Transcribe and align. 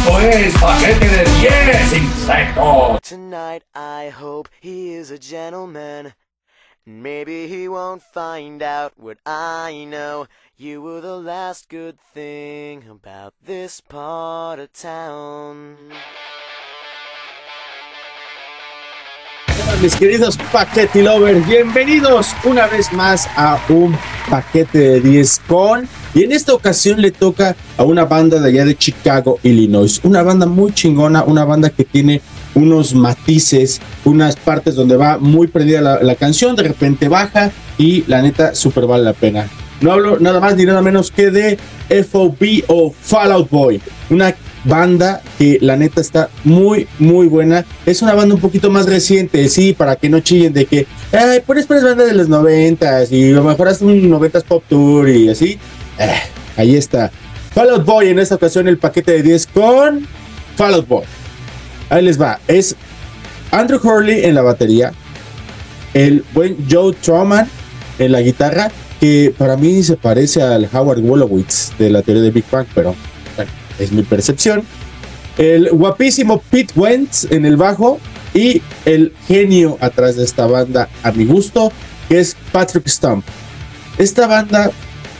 Esto 0.00 0.18
es 0.18 0.54
paquete 0.54 1.08
de 1.08 1.24
10 1.42 1.92
insectos. 1.92 3.00
Tonight 3.02 3.64
I 3.74 4.08
hope 4.08 4.48
he 4.62 4.94
is 4.94 5.10
a 5.10 5.18
gentleman. 5.18 6.14
Maybe 6.86 7.48
he 7.48 7.68
won't 7.68 8.02
find 8.02 8.62
out 8.62 8.94
what 8.96 9.18
I 9.26 9.84
know. 9.86 10.26
You 10.56 10.80
were 10.80 11.02
the 11.02 11.18
last 11.18 11.68
good 11.68 11.98
thing 12.14 12.88
about 12.88 13.34
this 13.44 13.82
part 13.82 14.58
of 14.58 14.72
town. 14.72 15.76
Mis 19.80 19.96
queridos 19.96 20.36
paquete 20.52 21.02
lovers, 21.02 21.46
bienvenidos 21.46 22.28
una 22.44 22.66
vez 22.66 22.92
más 22.92 23.26
a 23.34 23.58
un 23.70 23.96
paquete 24.28 24.78
de 24.78 25.00
10 25.00 25.40
con 25.46 25.88
y 26.14 26.24
en 26.24 26.32
esta 26.32 26.52
ocasión 26.52 27.00
le 27.00 27.10
toca 27.10 27.56
a 27.78 27.84
una 27.84 28.04
banda 28.04 28.38
de 28.40 28.48
allá 28.50 28.66
de 28.66 28.76
Chicago, 28.76 29.38
Illinois, 29.42 30.00
una 30.02 30.22
banda 30.22 30.44
muy 30.44 30.72
chingona, 30.72 31.24
una 31.24 31.46
banda 31.46 31.70
que 31.70 31.84
tiene 31.84 32.20
unos 32.54 32.94
matices, 32.94 33.80
unas 34.04 34.36
partes 34.36 34.74
donde 34.74 34.96
va 34.96 35.16
muy 35.16 35.46
prendida 35.46 35.80
la, 35.80 36.02
la 36.02 36.14
canción, 36.14 36.56
de 36.56 36.64
repente 36.64 37.08
baja 37.08 37.50
y 37.78 38.04
la 38.06 38.20
neta 38.20 38.54
super 38.54 38.86
vale 38.86 39.04
la 39.04 39.14
pena. 39.14 39.48
No 39.80 39.92
hablo 39.92 40.18
nada 40.20 40.40
más 40.40 40.56
ni 40.56 40.66
nada 40.66 40.82
menos 40.82 41.10
que 41.10 41.30
de 41.30 41.58
FOB 41.88 42.64
o 42.66 42.92
Fallout 42.92 43.48
Boy, 43.48 43.80
una 44.10 44.34
banda 44.64 45.22
que 45.38 45.58
la 45.60 45.76
neta 45.76 46.00
está 46.00 46.28
muy, 46.44 46.86
muy 46.98 47.26
buena. 47.26 47.64
Es 47.86 48.02
una 48.02 48.14
banda 48.14 48.34
un 48.34 48.40
poquito 48.40 48.70
más 48.70 48.86
reciente, 48.86 49.48
sí, 49.48 49.72
para 49.72 49.96
que 49.96 50.08
no 50.08 50.20
chillen 50.20 50.52
de 50.52 50.66
que, 50.66 50.86
ay, 51.12 51.40
pones 51.40 51.66
pones 51.66 51.84
banda 51.84 52.04
de 52.04 52.14
los 52.14 52.28
noventas 52.28 53.10
y 53.12 53.32
a 53.32 53.36
lo 53.36 53.44
mejor 53.44 53.68
haces 53.68 53.82
un 53.82 54.08
noventas 54.08 54.44
pop 54.44 54.62
tour 54.68 55.08
y 55.08 55.28
así. 55.28 55.58
Eh, 55.98 56.14
ahí 56.56 56.76
está. 56.76 57.10
Fallout 57.54 57.84
Boy 57.84 58.08
en 58.08 58.18
esta 58.18 58.36
ocasión 58.36 58.68
el 58.68 58.78
paquete 58.78 59.12
de 59.12 59.22
10 59.22 59.46
con 59.48 60.06
Fallout 60.56 60.86
Boy. 60.86 61.04
Ahí 61.88 62.02
les 62.04 62.20
va. 62.20 62.38
Es 62.46 62.76
Andrew 63.50 63.80
Hurley 63.82 64.24
en 64.24 64.34
la 64.34 64.42
batería. 64.42 64.92
El 65.92 66.24
buen 66.32 66.56
Joe 66.70 66.94
Troman 66.94 67.48
en 67.98 68.12
la 68.12 68.20
guitarra. 68.20 68.70
Que 69.00 69.34
para 69.36 69.56
mí 69.56 69.82
se 69.82 69.96
parece 69.96 70.42
al 70.42 70.68
Howard 70.70 71.00
Wolowitz 71.00 71.72
de 71.78 71.88
la 71.88 72.02
teoría 72.02 72.22
de 72.22 72.30
Big 72.30 72.44
Bang, 72.50 72.66
pero 72.74 72.94
es 73.80 73.92
mi 73.92 74.02
percepción. 74.02 74.62
El 75.38 75.70
guapísimo 75.70 76.42
Pete 76.50 76.72
Wentz 76.76 77.26
en 77.30 77.46
el 77.46 77.56
bajo 77.56 77.98
y 78.34 78.62
el 78.84 79.12
genio 79.26 79.78
atrás 79.80 80.16
de 80.16 80.24
esta 80.24 80.46
banda, 80.46 80.88
a 81.02 81.12
mi 81.12 81.24
gusto, 81.24 81.72
que 82.08 82.20
es 82.20 82.36
Patrick 82.52 82.86
Stump. 82.88 83.24
Esta 83.98 84.26
banda 84.26 84.70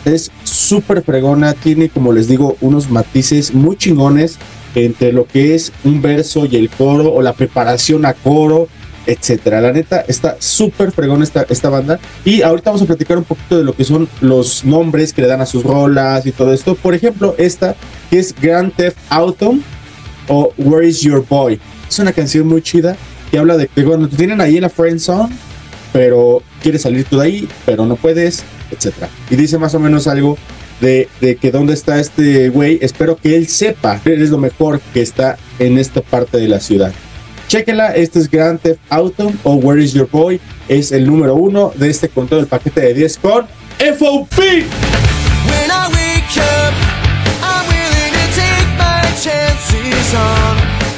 es 0.05 0.31
súper 0.45 1.03
fregona, 1.03 1.55
tiene, 1.55 1.89
como 1.89 2.13
les 2.13 2.29
digo, 2.29 2.57
unos 2.61 2.91
matices 2.91 3.53
muy 3.55 3.77
chingones 3.77 4.39
entre 4.75 5.13
lo 5.13 5.27
que 5.27 5.55
es 5.55 5.73
un 5.85 6.01
verso 6.01 6.47
y 6.47 6.57
el 6.57 6.71
coro 6.71 7.13
o 7.13 7.23
la 7.23 7.33
preparación 7.33 8.07
a 8.07 8.15
coro, 8.15 8.69
etcétera. 9.11 9.61
La 9.61 9.73
neta 9.73 10.05
está 10.07 10.37
súper 10.39 10.93
fregona 10.93 11.25
esta, 11.25 11.45
esta 11.49 11.69
banda. 11.69 11.99
Y 12.25 12.43
ahorita 12.43 12.71
vamos 12.71 12.83
a 12.83 12.87
platicar 12.87 13.19
un 13.19 13.25
poquito 13.25 13.59
de 13.59 13.65
lo 13.65 13.75
que 13.75 13.85
son 13.85 14.09
los 14.21 14.65
nombres 14.65 15.13
que 15.13 15.23
le 15.23 15.29
dan 15.29 15.41
a 15.41 15.47
sus 15.47 15.65
rolas 15.65 16.25
y 16.27 16.33
todo 16.33 16.55
esto. 16.55 16.77
Por 16.77 16.95
ejemplo, 16.95 17.35
esta 17.37 17.75
que 18.09 18.21
es 18.21 18.35
Grand 18.41 18.73
Theft 18.73 18.97
Auto 19.09 19.55
o 20.29 20.53
Where 20.57 20.87
is 20.87 21.01
Your 21.01 21.25
Boy. 21.29 21.61
Es 21.89 21.99
una 21.99 22.13
canción 22.13 22.47
muy 22.47 22.63
chida 22.63 22.97
que 23.33 23.39
habla 23.39 23.57
de 23.57 23.67
que 23.67 23.83
bueno, 23.83 24.09
te 24.09 24.17
tienen 24.17 24.41
ahí 24.41 24.57
en 24.57 24.63
la 24.63 24.71
friend 24.71 25.01
zone, 25.01 25.35
pero 25.93 26.43
quieres 26.63 26.83
salir 26.83 27.05
tú 27.05 27.19
de 27.19 27.25
ahí, 27.25 27.49
pero 27.67 27.87
no 27.87 27.97
puedes, 27.97 28.45
etcétera. 28.71 29.09
Y 29.29 29.35
dice 29.35 29.59
más 29.59 29.75
o 29.75 29.81
menos 29.81 30.07
algo 30.07 30.39
de, 30.81 31.09
de, 31.21 31.35
que 31.35 31.51
dónde 31.51 31.75
está 31.75 31.99
este 31.99 32.49
güey. 32.49 32.79
Espero 32.81 33.17
que 33.17 33.35
él 33.37 33.49
sepa 33.49 34.01
que 34.01 34.15
es 34.15 34.31
lo 34.31 34.39
mejor 34.39 34.81
que 34.95 35.03
está 35.03 35.37
en 35.59 35.79
esta 35.79 36.01
parte 36.01 36.39
de 36.39 36.47
la 36.47 36.61
ciudad. 36.61 36.93
Chequenla, 37.51 37.97
este 37.97 38.21
es 38.21 38.31
Grand 38.31 38.61
Theft 38.61 38.79
Auto 38.91 39.33
o 39.43 39.55
Where 39.55 39.83
is 39.83 39.93
Your 39.93 40.09
Boy. 40.09 40.41
Es 40.69 40.93
el 40.93 41.05
número 41.05 41.35
uno 41.35 41.73
de 41.75 41.91
este 41.91 42.09
con 42.09 42.29
todo 42.29 42.39
el 42.39 42.47
paquete 42.47 42.81
de 42.81 42.95
10 42.95 43.19
con 43.19 43.45
FOP. 43.99 44.39
When 44.39 45.69
I 45.69 45.89
wake 45.93 46.39
up, 46.39 46.73
I'm 47.43 47.67
willing 47.67 48.13
to 48.13 48.27
take 48.37 48.69
my 48.79 49.03
chances 49.21 50.15
on 50.15 50.90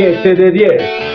7 0.00 0.34
de 0.34 0.50
10. 0.50 1.09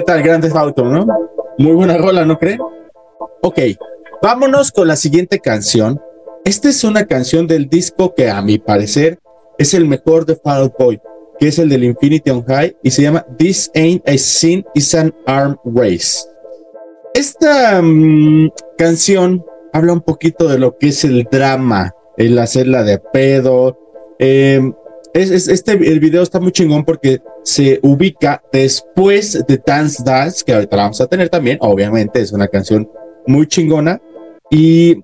¿Qué 0.00 0.06
tal, 0.06 0.22
Grande 0.22 0.48
no? 0.48 1.06
Muy 1.58 1.72
buena 1.72 1.98
rola, 1.98 2.24
¿no 2.24 2.38
cree? 2.38 2.56
Ok, 3.42 3.58
vámonos 4.22 4.72
con 4.72 4.88
la 4.88 4.96
siguiente 4.96 5.40
canción. 5.40 6.00
Esta 6.42 6.70
es 6.70 6.84
una 6.84 7.04
canción 7.04 7.46
del 7.46 7.68
disco 7.68 8.14
que 8.14 8.30
a 8.30 8.40
mi 8.40 8.58
parecer 8.58 9.18
es 9.58 9.74
el 9.74 9.84
mejor 9.84 10.24
de 10.24 10.36
Fall 10.36 10.72
Boy, 10.78 10.98
que 11.38 11.48
es 11.48 11.58
el 11.58 11.68
del 11.68 11.84
Infinity 11.84 12.30
on 12.30 12.42
High 12.46 12.78
y 12.82 12.90
se 12.90 13.02
llama 13.02 13.26
This 13.36 13.70
Ain't 13.74 14.08
a 14.08 14.16
Sin, 14.16 14.64
It's 14.74 14.94
an 14.94 15.14
Arm 15.26 15.58
Race. 15.66 16.20
Esta 17.12 17.82
mm, 17.82 18.52
canción 18.78 19.44
habla 19.74 19.92
un 19.92 20.00
poquito 20.00 20.48
de 20.48 20.58
lo 20.58 20.78
que 20.78 20.88
es 20.88 21.04
el 21.04 21.24
drama, 21.30 21.94
el 22.16 22.38
hacerla 22.38 22.84
de 22.84 22.98
pedo. 23.00 23.76
Em, 24.18 24.72
es, 25.14 25.48
este, 25.48 25.72
el 25.72 26.00
video 26.00 26.22
está 26.22 26.40
muy 26.40 26.52
chingón 26.52 26.84
porque 26.84 27.20
se 27.42 27.80
ubica 27.82 28.42
después 28.52 29.44
de 29.46 29.60
Dance 29.64 30.02
Dance, 30.04 30.44
que 30.44 30.54
ahorita 30.54 30.76
la 30.76 30.82
vamos 30.84 31.00
a 31.00 31.06
tener 31.06 31.28
también, 31.28 31.58
obviamente 31.60 32.20
es 32.20 32.32
una 32.32 32.48
canción 32.48 32.88
muy 33.26 33.46
chingona 33.46 34.00
y 34.50 35.00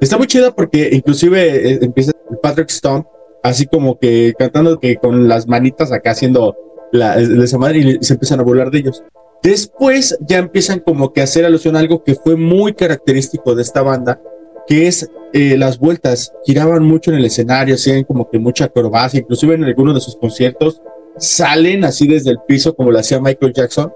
está 0.00 0.18
muy 0.18 0.26
chida 0.26 0.54
porque 0.54 0.90
inclusive 0.92 1.72
eh, 1.72 1.78
empieza 1.82 2.12
Patrick 2.42 2.70
Stump 2.70 3.06
así 3.42 3.66
como 3.66 3.98
que 3.98 4.34
cantando 4.38 4.78
que 4.78 4.96
con 4.96 5.28
las 5.28 5.46
manitas 5.46 5.92
acá 5.92 6.10
haciendo 6.10 6.56
la, 6.92 7.18
esa 7.18 7.58
madre 7.58 7.78
y 7.78 7.98
se 8.04 8.14
empiezan 8.14 8.40
a 8.40 8.42
burlar 8.42 8.70
de 8.70 8.78
ellos. 8.78 9.04
Después 9.42 10.18
ya 10.20 10.38
empiezan 10.38 10.80
como 10.80 11.12
que 11.12 11.20
a 11.20 11.24
hacer 11.24 11.44
alusión 11.44 11.76
a 11.76 11.80
algo 11.80 12.04
que 12.04 12.14
fue 12.14 12.36
muy 12.36 12.74
característico 12.74 13.54
de 13.54 13.62
esta 13.62 13.82
banda, 13.82 14.20
que 14.70 14.86
es 14.86 15.10
eh, 15.32 15.58
las 15.58 15.80
vueltas. 15.80 16.32
Giraban 16.46 16.84
mucho 16.84 17.10
en 17.10 17.18
el 17.18 17.24
escenario, 17.24 17.74
hacían 17.74 18.04
como 18.04 18.30
que 18.30 18.38
mucha 18.38 18.66
acrobacia, 18.66 19.18
inclusive 19.18 19.54
en 19.54 19.64
algunos 19.64 19.94
de 19.94 20.00
sus 20.00 20.16
conciertos 20.16 20.80
salen 21.16 21.84
así 21.84 22.06
desde 22.06 22.30
el 22.30 22.38
piso 22.46 22.74
como 22.74 22.92
lo 22.92 23.00
hacía 23.00 23.20
Michael 23.20 23.52
Jackson. 23.52 23.92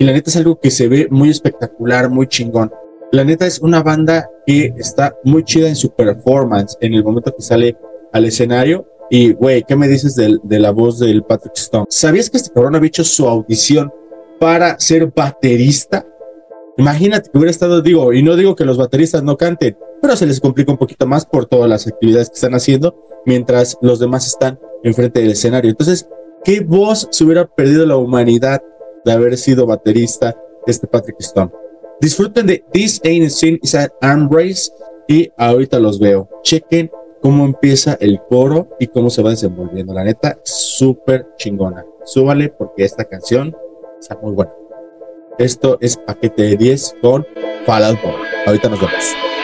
Y 0.00 0.04
la 0.04 0.12
neta 0.12 0.28
es 0.28 0.36
algo 0.36 0.58
que 0.58 0.70
se 0.70 0.88
ve 0.88 1.06
muy 1.10 1.30
espectacular, 1.30 2.10
muy 2.10 2.26
chingón. 2.26 2.72
La 3.12 3.24
neta 3.24 3.46
es 3.46 3.60
una 3.60 3.84
banda 3.84 4.28
que 4.44 4.74
está 4.76 5.16
muy 5.22 5.44
chida 5.44 5.68
en 5.68 5.76
su 5.76 5.90
performance 5.90 6.76
en 6.80 6.94
el 6.94 7.04
momento 7.04 7.34
que 7.34 7.42
sale 7.42 7.76
al 8.12 8.24
escenario. 8.24 8.84
Y, 9.08 9.32
güey, 9.32 9.62
¿qué 9.62 9.76
me 9.76 9.86
dices 9.86 10.16
de, 10.16 10.38
de, 10.42 10.58
la 10.58 10.72
voz 10.72 10.98
del 10.98 11.22
Patrick 11.22 11.56
Stone? 11.56 11.86
¿Sabías 11.88 12.28
que 12.28 12.36
este 12.36 12.50
cabrón 12.50 12.74
había 12.74 12.88
hecho 12.88 13.04
su 13.04 13.28
audición 13.28 13.92
para 14.40 14.78
ser 14.80 15.10
baterista? 15.14 16.04
Imagínate 16.78 17.30
que 17.30 17.38
hubiera 17.38 17.50
estado, 17.50 17.80
digo, 17.80 18.12
y 18.12 18.22
no 18.22 18.36
digo 18.36 18.54
que 18.54 18.64
los 18.64 18.76
bateristas 18.76 19.22
no 19.22 19.36
canten, 19.36 19.76
pero 20.02 20.14
se 20.14 20.26
les 20.26 20.40
complica 20.40 20.72
un 20.72 20.78
poquito 20.78 21.06
más 21.06 21.24
por 21.24 21.46
todas 21.46 21.70
las 21.70 21.86
actividades 21.86 22.28
que 22.28 22.34
están 22.34 22.54
haciendo 22.54 22.94
mientras 23.24 23.78
los 23.80 23.98
demás 23.98 24.26
están 24.26 24.58
enfrente 24.82 25.20
del 25.20 25.32
escenario. 25.32 25.70
Entonces, 25.70 26.06
¿qué 26.44 26.60
voz 26.60 27.08
se 27.10 27.24
hubiera 27.24 27.46
perdido 27.46 27.86
la 27.86 27.96
humanidad 27.96 28.62
de 29.04 29.12
haber 29.12 29.38
sido 29.38 29.66
baterista 29.66 30.36
este 30.66 30.86
Patrick 30.86 31.16
Stone? 31.20 31.50
Disfruten 32.00 32.46
de 32.46 32.62
This 32.72 33.00
Ain't 33.04 33.30
Sin, 33.30 33.54
It's 33.54 33.74
an 33.74 33.88
Arm 34.02 34.28
Race 34.30 34.70
y 35.08 35.30
ahorita 35.38 35.78
los 35.78 35.98
veo. 35.98 36.28
Chequen 36.42 36.90
cómo 37.22 37.46
empieza 37.46 37.96
el 38.00 38.20
coro 38.28 38.68
y 38.78 38.88
cómo 38.88 39.08
se 39.08 39.22
va 39.22 39.30
desenvolviendo. 39.30 39.94
La 39.94 40.04
neta, 40.04 40.38
súper 40.44 41.26
chingona. 41.38 41.86
Súbale 42.04 42.50
porque 42.50 42.84
esta 42.84 43.04
canción 43.04 43.56
está 43.98 44.18
muy 44.22 44.32
buena. 44.32 44.52
Esto 45.38 45.76
es 45.82 45.98
paquete 45.98 46.42
de 46.42 46.56
10 46.56 46.96
con 47.02 47.26
Fallout 47.66 48.00
Boy. 48.02 48.14
Ahorita 48.46 48.70
nos 48.70 48.80
vemos. 48.80 49.35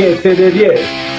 Paquete 0.00 0.34
de 0.34 0.50
10. 0.50 1.09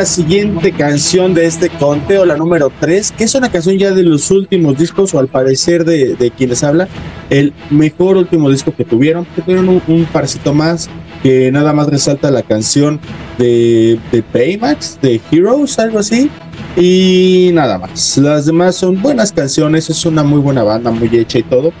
La 0.00 0.06
siguiente 0.06 0.72
canción 0.72 1.34
de 1.34 1.44
este 1.44 1.68
conteo, 1.68 2.24
la 2.24 2.34
número 2.34 2.72
3, 2.80 3.12
que 3.12 3.24
es 3.24 3.34
una 3.34 3.50
canción 3.50 3.76
ya 3.76 3.90
de 3.90 4.02
los 4.02 4.30
últimos 4.30 4.78
discos, 4.78 5.12
o 5.12 5.18
al 5.18 5.28
parecer 5.28 5.84
de, 5.84 6.14
de 6.14 6.30
quienes 6.30 6.64
habla, 6.64 6.88
el 7.28 7.52
mejor 7.68 8.16
último 8.16 8.48
disco 8.48 8.74
que 8.74 8.86
tuvieron, 8.86 9.26
que 9.26 9.42
tuvieron 9.42 9.68
un, 9.68 9.82
un 9.88 10.06
parcito 10.06 10.54
más, 10.54 10.88
que 11.22 11.52
nada 11.52 11.74
más 11.74 11.88
resalta 11.88 12.30
la 12.30 12.42
canción 12.42 12.98
de, 13.36 13.98
de 14.10 14.24
Baymax, 14.32 14.98
de 15.02 15.20
Heroes, 15.30 15.78
algo 15.78 15.98
así, 15.98 16.30
y 16.78 17.50
nada 17.52 17.76
más. 17.76 18.16
Las 18.16 18.46
demás 18.46 18.76
son 18.76 19.02
buenas 19.02 19.32
canciones, 19.32 19.90
es 19.90 20.06
una 20.06 20.22
muy 20.22 20.40
buena 20.40 20.62
banda, 20.62 20.90
muy 20.90 21.14
hecha 21.14 21.40
y 21.40 21.42
todo, 21.42 21.74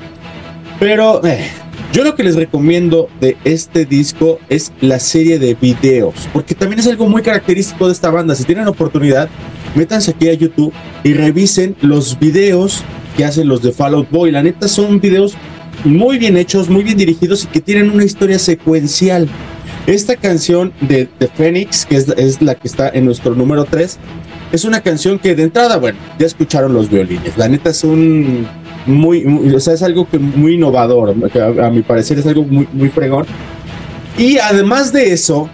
pero 0.78 1.24
eh, 1.24 1.48
yo 1.92 2.04
lo 2.04 2.14
que 2.14 2.22
les 2.22 2.36
recomiendo 2.36 3.08
de 3.20 3.36
este 3.44 3.84
disco 3.84 4.38
es 4.48 4.72
la 4.80 5.00
serie 5.00 5.38
de 5.38 5.54
videos, 5.54 6.14
porque 6.32 6.54
también 6.54 6.78
es 6.78 6.86
algo 6.86 7.08
muy 7.08 7.22
característico 7.22 7.86
de 7.86 7.92
esta 7.92 8.10
banda. 8.10 8.36
Si 8.36 8.44
tienen 8.44 8.68
oportunidad, 8.68 9.28
métanse 9.74 10.12
aquí 10.12 10.28
a 10.28 10.34
YouTube 10.34 10.72
y 11.02 11.14
revisen 11.14 11.74
los 11.80 12.18
videos 12.18 12.82
que 13.16 13.24
hacen 13.24 13.48
los 13.48 13.62
de 13.62 13.72
Fall 13.72 13.94
Out 13.94 14.10
Boy. 14.10 14.30
La 14.30 14.42
neta 14.42 14.68
son 14.68 15.00
videos 15.00 15.34
muy 15.84 16.18
bien 16.18 16.36
hechos, 16.36 16.68
muy 16.68 16.84
bien 16.84 16.96
dirigidos 16.96 17.44
y 17.44 17.46
que 17.48 17.60
tienen 17.60 17.90
una 17.90 18.04
historia 18.04 18.38
secuencial. 18.38 19.28
Esta 19.86 20.14
canción 20.14 20.72
de, 20.82 21.08
de 21.18 21.26
Phoenix, 21.26 21.86
que 21.86 21.96
es, 21.96 22.08
es 22.10 22.40
la 22.40 22.54
que 22.54 22.68
está 22.68 22.88
en 22.90 23.04
nuestro 23.04 23.34
número 23.34 23.64
3, 23.64 23.98
es 24.52 24.64
una 24.64 24.80
canción 24.80 25.18
que 25.18 25.34
de 25.34 25.42
entrada, 25.42 25.78
bueno, 25.78 25.98
ya 26.18 26.26
escucharon 26.26 26.72
los 26.72 26.88
violines. 26.88 27.36
La 27.36 27.48
neta 27.48 27.70
es 27.70 27.82
un 27.82 28.46
muy, 28.86 29.24
o 29.54 29.60
sea, 29.60 29.74
es 29.74 29.82
algo 29.82 30.08
que 30.08 30.18
muy 30.18 30.54
innovador. 30.54 31.14
a 31.62 31.70
mi 31.70 31.82
parecer 31.82 32.18
es 32.18 32.26
algo 32.26 32.44
muy, 32.44 32.68
muy 32.72 32.88
fregón. 32.88 33.26
Y 34.18 34.38
además 34.38 34.92
de 34.92 35.12
eso, 35.12 35.48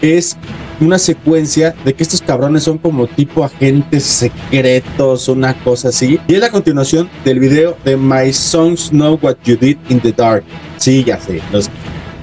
es 0.00 0.36
una 0.80 0.98
secuencia 0.98 1.74
de 1.84 1.92
que 1.92 2.02
estos 2.02 2.22
cabrones 2.22 2.62
son 2.62 2.78
como 2.78 3.06
tipo 3.06 3.44
agentes 3.44 4.04
secretos, 4.04 5.28
una 5.28 5.54
cosa 5.62 5.88
así. 5.88 6.18
Y 6.26 6.34
es 6.34 6.40
la 6.40 6.50
continuación 6.50 7.08
del 7.24 7.38
video 7.38 7.76
de 7.84 7.96
My 7.96 8.32
Songs 8.32 8.90
Know 8.90 9.18
What 9.20 9.36
You 9.44 9.56
Did 9.56 9.76
in 9.88 10.00
the 10.00 10.12
Dark. 10.12 10.44
Sí, 10.78 11.04
ya 11.04 11.20
sé, 11.20 11.42
los 11.52 11.68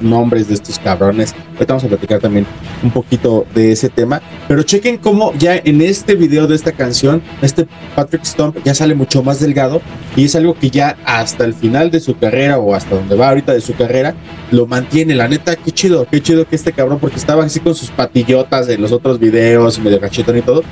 nombres 0.01 0.47
de 0.47 0.53
estos 0.55 0.79
cabrones. 0.79 1.33
Ahorita 1.53 1.73
vamos 1.73 1.83
a 1.83 1.87
platicar 1.87 2.19
también 2.19 2.45
un 2.83 2.91
poquito 2.91 3.45
de 3.53 3.71
ese 3.71 3.89
tema. 3.89 4.21
Pero 4.47 4.63
chequen 4.63 4.97
cómo 4.97 5.33
ya 5.33 5.55
en 5.55 5.81
este 5.81 6.15
video 6.15 6.47
de 6.47 6.55
esta 6.55 6.71
canción, 6.71 7.21
este 7.41 7.67
Patrick 7.95 8.23
Stump 8.25 8.57
ya 8.63 8.73
sale 8.73 8.95
mucho 8.95 9.23
más 9.23 9.39
delgado 9.39 9.81
y 10.15 10.25
es 10.25 10.35
algo 10.35 10.53
que 10.53 10.69
ya 10.69 10.97
hasta 11.05 11.45
el 11.45 11.53
final 11.53 11.91
de 11.91 11.99
su 11.99 12.17
carrera 12.17 12.59
o 12.59 12.73
hasta 12.75 12.95
donde 12.95 13.15
va 13.15 13.29
ahorita 13.29 13.53
de 13.53 13.61
su 13.61 13.75
carrera 13.75 14.15
lo 14.51 14.65
mantiene. 14.67 15.15
La 15.15 15.27
neta, 15.27 15.55
qué 15.55 15.71
chido, 15.71 16.07
qué 16.09 16.21
chido 16.21 16.47
que 16.47 16.55
este 16.55 16.71
cabrón, 16.71 16.99
porque 16.99 17.17
estaba 17.17 17.43
así 17.43 17.59
con 17.59 17.75
sus 17.75 17.89
patillotas 17.89 18.69
en 18.69 18.81
los 18.81 18.91
otros 18.91 19.19
videos, 19.19 19.79
medio 19.79 19.99
cachetón 19.99 20.37
y 20.37 20.41
todo. 20.41 20.63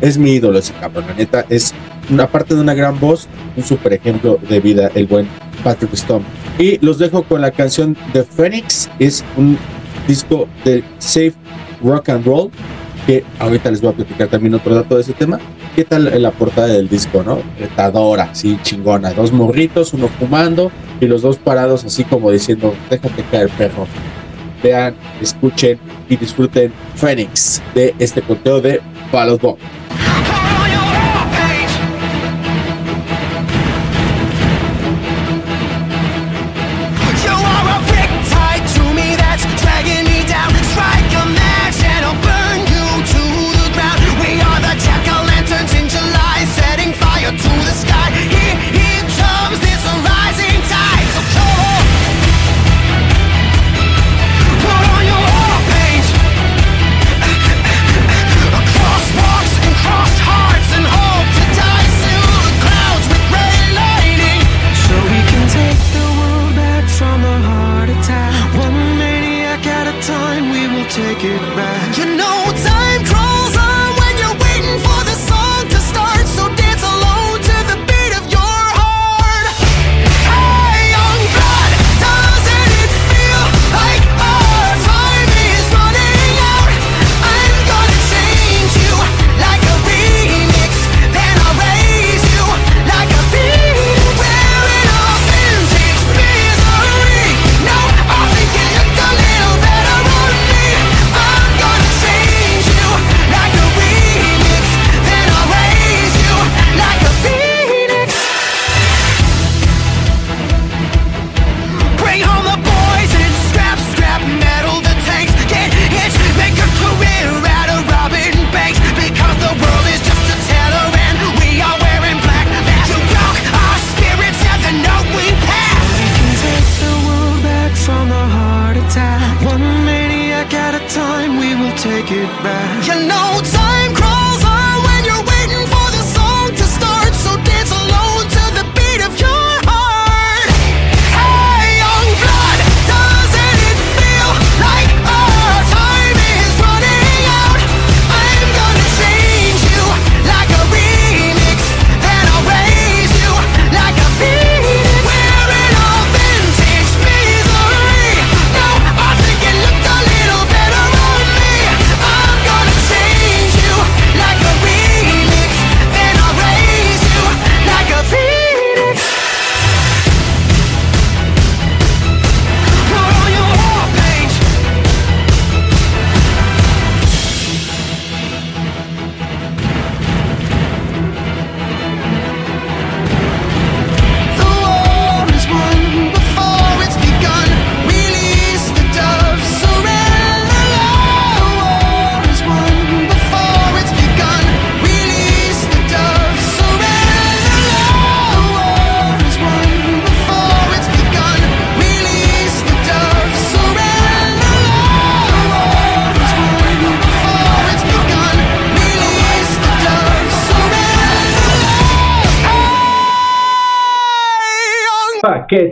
Es 0.00 0.16
mi 0.16 0.32
ídolo 0.32 0.58
ese 0.58 0.72
cabrón, 0.74 1.04
la 1.08 1.14
neta, 1.14 1.44
es 1.48 1.74
una 2.10 2.26
parte 2.26 2.54
de 2.54 2.60
una 2.60 2.74
gran 2.74 2.98
voz, 2.98 3.28
un 3.56 3.64
super 3.64 3.92
ejemplo 3.92 4.38
de 4.48 4.60
vida, 4.60 4.90
el 4.94 5.06
buen 5.06 5.28
Patrick 5.62 5.94
Stump. 5.94 6.24
Y 6.58 6.78
los 6.84 6.98
dejo 6.98 7.22
con 7.22 7.40
la 7.40 7.50
canción 7.50 7.96
de 8.12 8.24
Phoenix, 8.24 8.88
es 8.98 9.24
un 9.36 9.58
disco 10.08 10.48
de 10.64 10.82
Safe 10.98 11.34
Rock 11.82 12.08
and 12.08 12.24
Roll, 12.24 12.50
que 13.06 13.24
ahorita 13.38 13.70
les 13.70 13.80
voy 13.80 13.92
a 13.92 13.96
platicar 13.96 14.28
también 14.28 14.54
otro 14.54 14.74
dato 14.74 14.94
de 14.94 15.02
ese 15.02 15.12
tema. 15.12 15.38
¿Qué 15.76 15.84
tal 15.84 16.10
la 16.20 16.30
portada 16.30 16.68
del 16.68 16.88
disco, 16.88 17.22
no? 17.22 17.38
Retadora, 17.58 18.24
así 18.24 18.58
chingona. 18.62 19.12
Dos 19.12 19.32
morritos, 19.32 19.94
uno 19.94 20.08
fumando 20.08 20.72
y 21.00 21.06
los 21.06 21.22
dos 21.22 21.38
parados 21.38 21.84
así 21.84 22.04
como 22.04 22.30
diciendo, 22.30 22.74
déjate 22.88 23.22
caer, 23.30 23.48
perro. 23.50 23.86
Vean, 24.62 24.94
escuchen 25.22 25.78
y 26.08 26.16
disfruten 26.16 26.72
Phoenix 26.96 27.62
de 27.74 27.94
este 27.98 28.20
conteo 28.20 28.60
de 28.60 28.80
Out 29.12 29.40
Boy. 29.40 29.99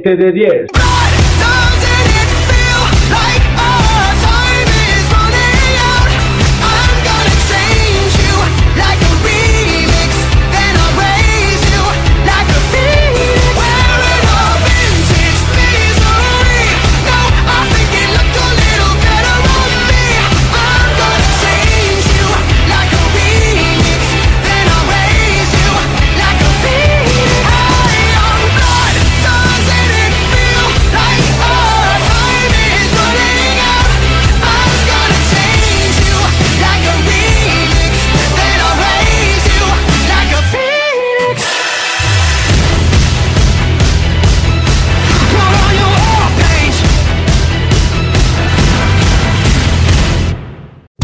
7 0.08 0.16
de 0.16 0.32
10. 0.32 0.97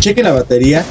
Cheque 0.04 0.22
la 0.22 0.32
batería 0.32 0.84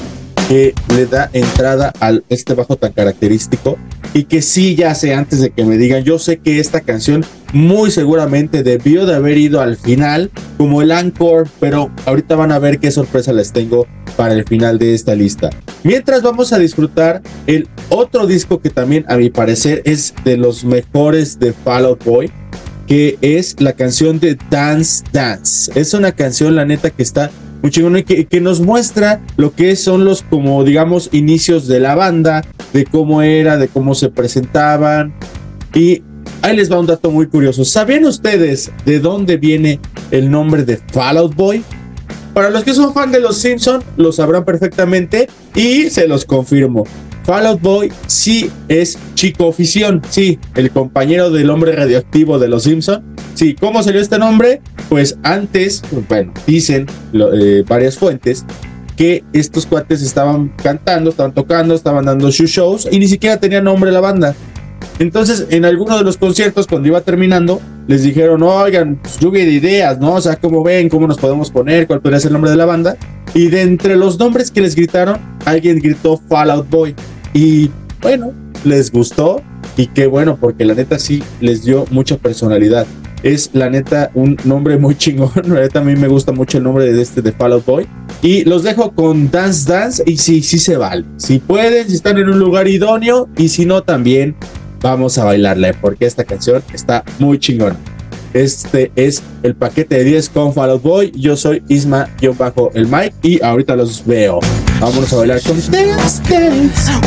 que 0.49 0.73
le 0.95 1.05
da 1.05 1.29
entrada 1.33 1.93
a 2.01 2.13
este 2.29 2.55
bajo 2.55 2.77
tan 2.77 2.93
característico 2.93 3.77
y 4.11 4.23
que 4.23 4.41
sí 4.41 4.75
ya 4.75 4.95
sé 4.95 5.13
antes 5.13 5.39
de 5.39 5.51
que 5.51 5.65
me 5.65 5.77
digan, 5.77 6.03
yo 6.03 6.17
sé 6.17 6.37
que 6.37 6.59
esta 6.59 6.81
canción 6.81 7.23
muy 7.53 7.91
seguramente 7.91 8.63
debió 8.63 9.05
de 9.05 9.13
haber 9.13 9.37
ido 9.37 9.61
al 9.61 9.77
final 9.77 10.31
como 10.57 10.81
el 10.81 10.89
encore, 10.89 11.47
pero 11.59 11.91
ahorita 12.07 12.35
van 12.35 12.51
a 12.51 12.57
ver 12.57 12.79
qué 12.79 12.89
sorpresa 12.89 13.33
les 13.33 13.53
tengo 13.53 13.85
para 14.17 14.33
el 14.33 14.45
final 14.45 14.79
de 14.79 14.95
esta 14.95 15.13
lista. 15.13 15.51
Mientras 15.83 16.23
vamos 16.23 16.51
a 16.51 16.57
disfrutar 16.57 17.21
el 17.45 17.69
otro 17.89 18.25
disco 18.25 18.61
que 18.61 18.71
también 18.71 19.05
a 19.09 19.17
mi 19.17 19.29
parecer 19.29 19.83
es 19.85 20.15
de 20.25 20.37
los 20.37 20.65
mejores 20.65 21.37
de 21.37 21.53
Fall 21.53 21.85
Out 21.85 22.03
Boy, 22.03 22.31
que 22.87 23.19
es 23.21 23.61
la 23.61 23.73
canción 23.73 24.19
de 24.19 24.39
Dance 24.49 25.03
Dance. 25.11 25.71
Es 25.79 25.93
una 25.93 26.13
canción, 26.13 26.55
la 26.55 26.65
neta, 26.65 26.89
que 26.89 27.03
está 27.03 27.29
muy 27.63 27.99
y 27.99 28.25
que, 28.25 28.41
nos 28.41 28.59
muestra 28.59 29.21
lo 29.37 29.53
que 29.53 29.77
son 29.77 30.03
los, 30.03 30.21
como 30.21 30.65
digamos, 30.65 31.09
inicios 31.13 31.65
de 31.67 31.79
la 31.79 31.95
banda, 31.95 32.43
de 32.73 32.83
cómo 32.83 33.21
era, 33.21 33.57
de 33.57 33.69
cómo 33.69 33.95
se 33.95 34.09
presentaban. 34.09 35.13
Y 35.73 36.03
ahí 36.41 36.57
les 36.57 36.69
va 36.69 36.79
un 36.79 36.87
dato 36.87 37.09
muy 37.09 37.27
curioso. 37.27 37.63
¿Sabían 37.63 38.03
ustedes 38.05 38.69
de 38.85 38.99
dónde 38.99 39.37
viene 39.37 39.79
el 40.11 40.29
nombre 40.29 40.65
de 40.65 40.77
Fall 40.77 41.17
Out 41.17 41.35
Boy? 41.35 41.63
Para 42.33 42.49
los 42.49 42.65
que 42.65 42.73
son 42.73 42.93
fan 42.93 43.11
de 43.11 43.21
los 43.21 43.37
Simpsons, 43.37 43.85
lo 43.95 44.11
sabrán 44.11 44.43
perfectamente 44.43 45.29
y 45.55 45.89
se 45.89 46.05
los 46.07 46.25
confirmo. 46.25 46.83
Fall 47.23 47.45
Out 47.47 47.61
Boy 47.61 47.91
sí 48.07 48.49
es 48.67 48.97
Chico 49.15 49.47
Ofición, 49.47 50.01
sí, 50.09 50.39
el 50.55 50.71
compañero 50.71 51.31
del 51.31 51.49
hombre 51.49 51.73
radioactivo 51.73 52.39
de 52.39 52.49
los 52.49 52.63
Simpsons. 52.63 53.01
Sí, 53.33 53.55
¿cómo 53.55 53.81
salió 53.81 54.01
este 54.01 54.19
nombre? 54.19 54.61
Pues 54.89 55.17
antes, 55.23 55.81
bueno, 56.09 56.33
dicen 56.45 56.85
eh, 57.13 57.63
varias 57.67 57.97
fuentes 57.97 58.45
que 58.95 59.23
estos 59.33 59.65
cuates 59.65 60.01
estaban 60.01 60.53
cantando, 60.61 61.09
estaban 61.09 61.33
tocando, 61.33 61.73
estaban 61.73 62.05
dando 62.05 62.31
sus 62.31 62.49
shows 62.49 62.87
y 62.91 62.99
ni 62.99 63.07
siquiera 63.07 63.39
tenía 63.39 63.61
nombre 63.61 63.91
la 63.91 64.01
banda. 64.01 64.35
Entonces, 64.99 65.47
en 65.49 65.65
alguno 65.65 65.97
de 65.97 66.03
los 66.03 66.17
conciertos, 66.17 66.67
cuando 66.67 66.87
iba 66.87 67.01
terminando, 67.01 67.59
les 67.87 68.03
dijeron, 68.03 68.43
oigan, 68.43 68.99
pues, 69.01 69.19
lluvia 69.19 69.43
de 69.43 69.51
ideas, 69.51 69.99
¿no? 69.99 70.13
O 70.13 70.21
sea, 70.21 70.35
¿cómo 70.35 70.63
ven? 70.63 70.89
¿Cómo 70.89 71.07
nos 71.07 71.17
podemos 71.17 71.49
poner? 71.49 71.87
¿Cuál 71.87 72.01
podría 72.01 72.19
ser 72.19 72.29
el 72.29 72.33
nombre 72.33 72.51
de 72.51 72.57
la 72.57 72.65
banda? 72.65 72.95
Y 73.33 73.47
de 73.47 73.61
entre 73.61 73.95
los 73.95 74.19
nombres 74.19 74.51
que 74.51 74.61
les 74.61 74.75
gritaron, 74.75 75.17
alguien 75.45 75.79
gritó 75.79 76.21
Fallout 76.29 76.69
Boy. 76.69 76.95
Y 77.33 77.69
bueno, 78.01 78.33
les 78.63 78.91
gustó. 78.91 79.41
Y 79.75 79.87
qué 79.87 80.07
bueno, 80.07 80.37
porque 80.39 80.65
la 80.65 80.75
neta 80.75 80.99
sí 80.99 81.23
les 81.41 81.63
dio 81.63 81.85
mucha 81.89 82.17
personalidad. 82.17 82.85
Es 83.23 83.49
la 83.53 83.69
neta 83.69 84.11
un 84.13 84.37
nombre 84.43 84.77
muy 84.77 84.95
chingón. 84.95 85.31
La 85.45 85.61
neta 85.61 85.79
a 85.79 85.83
mí 85.83 85.95
me 85.95 86.09
gusta 86.09 86.33
mucho 86.33 86.57
el 86.57 86.65
nombre 86.65 86.91
de 86.91 87.01
este 87.01 87.21
de 87.21 87.31
Fallout 87.31 87.65
Boy. 87.65 87.87
Y 88.21 88.43
los 88.43 88.63
dejo 88.63 88.91
con 88.91 89.31
Dance 89.31 89.71
Dance. 89.71 90.03
Y 90.05 90.17
sí, 90.17 90.43
sí 90.43 90.59
se 90.59 90.75
vale. 90.75 91.05
Si 91.15 91.39
pueden, 91.39 91.87
si 91.87 91.95
están 91.95 92.17
en 92.17 92.29
un 92.29 92.37
lugar 92.37 92.67
idóneo. 92.67 93.29
Y 93.37 93.47
si 93.47 93.65
no, 93.65 93.81
también 93.81 94.35
vamos 94.81 95.17
a 95.17 95.23
bailarle. 95.23 95.73
Porque 95.73 96.05
esta 96.05 96.25
canción 96.25 96.61
está 96.73 97.05
muy 97.17 97.39
chingona. 97.39 97.77
Este 98.33 98.91
es 98.95 99.23
el 99.43 99.55
paquete 99.55 99.99
de 99.99 100.03
10 100.03 100.29
con 100.29 100.53
Fall 100.53 100.71
Out 100.71 100.81
Boy. 100.81 101.11
Yo 101.15 101.37
soy 101.37 101.63
Isma, 101.69 102.09
yo 102.19 102.33
bajo 102.33 102.71
el 102.73 102.87
mic 102.87 103.13
y 103.21 103.41
ahorita 103.41 103.75
los 103.77 104.05
veo. 104.05 104.41
Vámonos 104.79 105.13
a 105.13 105.15
bailar 105.17 105.41
con 105.41 105.55
Dance 105.71 106.21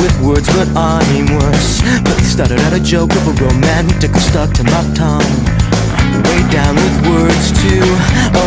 with 0.01 0.21
words, 0.21 0.49
but 0.57 0.69
I'm 0.77 1.27
worse. 1.39 1.83
But 2.05 2.17
they 2.17 2.25
started 2.25 2.61
out 2.61 2.73
a 2.73 2.81
joke 2.81 3.15
of 3.15 3.29
a 3.29 3.45
romantic 3.45 4.15
stuck 4.17 4.53
to 4.55 4.65
my 4.65 4.83
tongue. 4.95 5.23
Way 6.25 6.43
down 6.51 6.75
with 6.77 6.97
words 7.09 7.53
too 7.61 7.85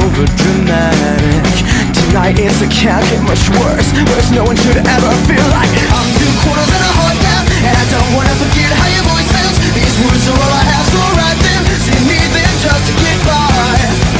over 0.01 0.25
dramatic. 0.41 1.45
Tonight 1.93 2.39
it's 2.39 2.61
a 2.61 2.67
can't 2.67 3.05
get 3.11 3.21
much 3.23 3.45
worse. 3.61 3.87
Worse, 4.09 4.29
no 4.31 4.43
one 4.43 4.57
should 4.57 4.77
ever 4.77 5.11
feel 5.29 5.47
like 5.53 5.69
I'm 5.93 6.09
two 6.17 6.33
quarters 6.41 6.69
and 6.73 6.83
a 6.83 6.91
heart 6.97 7.17
down, 7.21 7.43
and 7.69 7.75
I 7.77 7.85
don't 7.93 8.11
wanna 8.17 8.35
forget 8.41 8.71
how 8.73 8.87
your 8.89 9.05
voice 9.05 9.29
sounds. 9.29 9.57
These 9.77 9.95
words 10.01 10.25
are 10.29 10.37
all 10.41 10.53
I 10.57 10.63
have, 10.73 10.85
so 10.89 10.99
write 11.13 11.39
them. 11.45 11.61
So 11.85 11.93
need 12.09 12.29
them 12.33 12.53
just 12.65 12.83
to 12.89 12.93
get 12.97 13.19
by. 13.25 14.18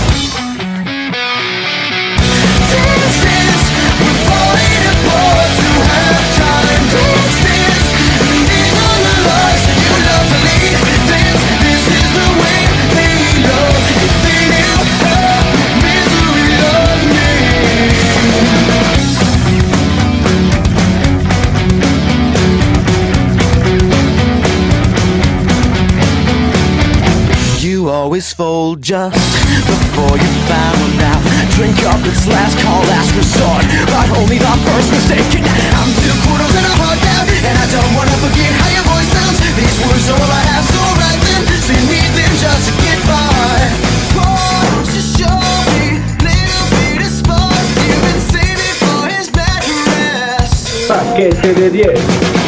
Always 28.20 28.34
fold 28.34 28.82
just 28.82 29.16
before 29.64 30.12
you 30.20 30.30
found 30.52 31.00
out. 31.08 31.24
Drink 31.56 31.80
up, 31.88 32.04
it's 32.04 32.28
last 32.28 32.60
call, 32.60 32.84
last 32.92 33.16
resort. 33.16 33.64
But 33.88 34.12
only 34.20 34.38
the 34.38 34.56
first 34.68 34.92
mistake. 34.92 35.40
I'm 35.40 35.92
two 36.04 36.16
quarters 36.28 36.52
and 36.52 36.68
a 36.68 36.76
heart 36.84 37.00
down, 37.00 37.26
and 37.32 37.56
I 37.56 37.68
don't 37.72 37.94
wanna 37.96 38.18
forget 38.20 38.52
how 38.60 38.70
your 38.76 38.86
voice 38.92 39.08
sounds. 39.16 39.40
These 39.56 39.78
words 39.88 40.10
are 40.12 40.20
all 40.20 40.32
I 40.36 40.44
have, 40.52 40.66
so 40.68 40.82
write 41.00 41.22
them. 41.32 41.44
So 41.64 41.72
you 41.72 41.86
need 41.88 42.12
them 42.20 42.34
just 42.44 42.64
to 42.68 42.74
get 42.84 43.00
by. 43.08 43.56
Won't 44.20 44.90
you 44.92 45.04
show 45.16 45.40
me. 45.80 46.10
Paquete 50.90 51.54
de 51.54 51.70
10. 51.70 52.39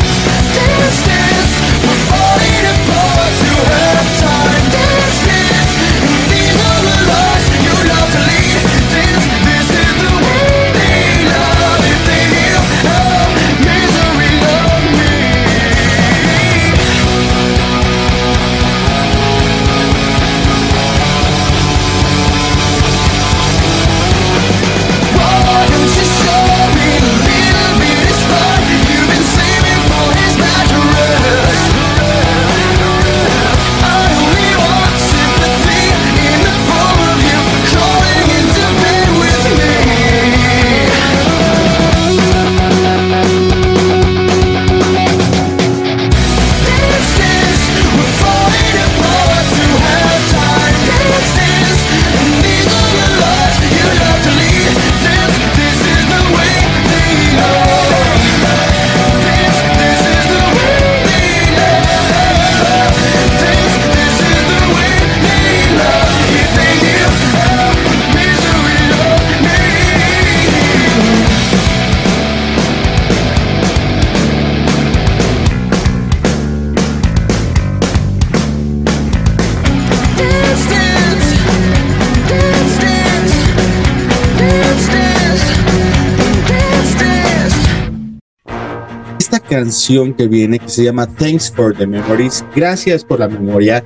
Canción 89.62 90.15
que 90.15 90.28
viene 90.28 90.58
que 90.58 90.69
se 90.69 90.84
llama 90.84 91.06
Thanks 91.06 91.52
for 91.52 91.78
the 91.78 91.86
Memories. 91.86 92.43
Gracias 92.56 93.06
por 93.06 93.19
la 93.19 93.28
memoria. 93.28 93.84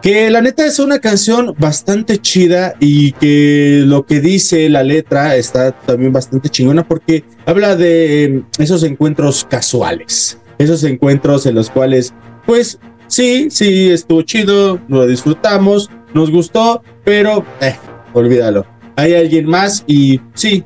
Que 0.00 0.30
la 0.30 0.40
neta 0.40 0.64
es 0.64 0.78
una 0.78 1.00
canción 1.00 1.52
bastante 1.58 2.18
chida 2.18 2.74
y 2.78 3.10
que 3.10 3.82
lo 3.84 4.06
que 4.06 4.20
dice 4.20 4.68
la 4.68 4.84
letra 4.84 5.34
está 5.34 5.72
también 5.72 6.12
bastante 6.12 6.48
chingona 6.48 6.86
porque 6.86 7.24
habla 7.44 7.74
de 7.74 8.24
eh, 8.24 8.42
esos 8.60 8.84
encuentros 8.84 9.44
casuales, 9.50 10.38
esos 10.58 10.84
encuentros 10.84 11.46
en 11.46 11.56
los 11.56 11.70
cuales, 11.70 12.14
pues 12.46 12.78
sí, 13.08 13.48
sí, 13.50 13.90
estuvo 13.90 14.22
chido, 14.22 14.78
lo 14.86 15.08
disfrutamos, 15.08 15.90
nos 16.14 16.30
gustó, 16.30 16.84
pero 17.02 17.44
eh, 17.60 17.74
olvídalo. 18.12 18.64
Hay 18.94 19.14
alguien 19.14 19.46
más 19.46 19.82
y 19.88 20.20
sí, 20.34 20.62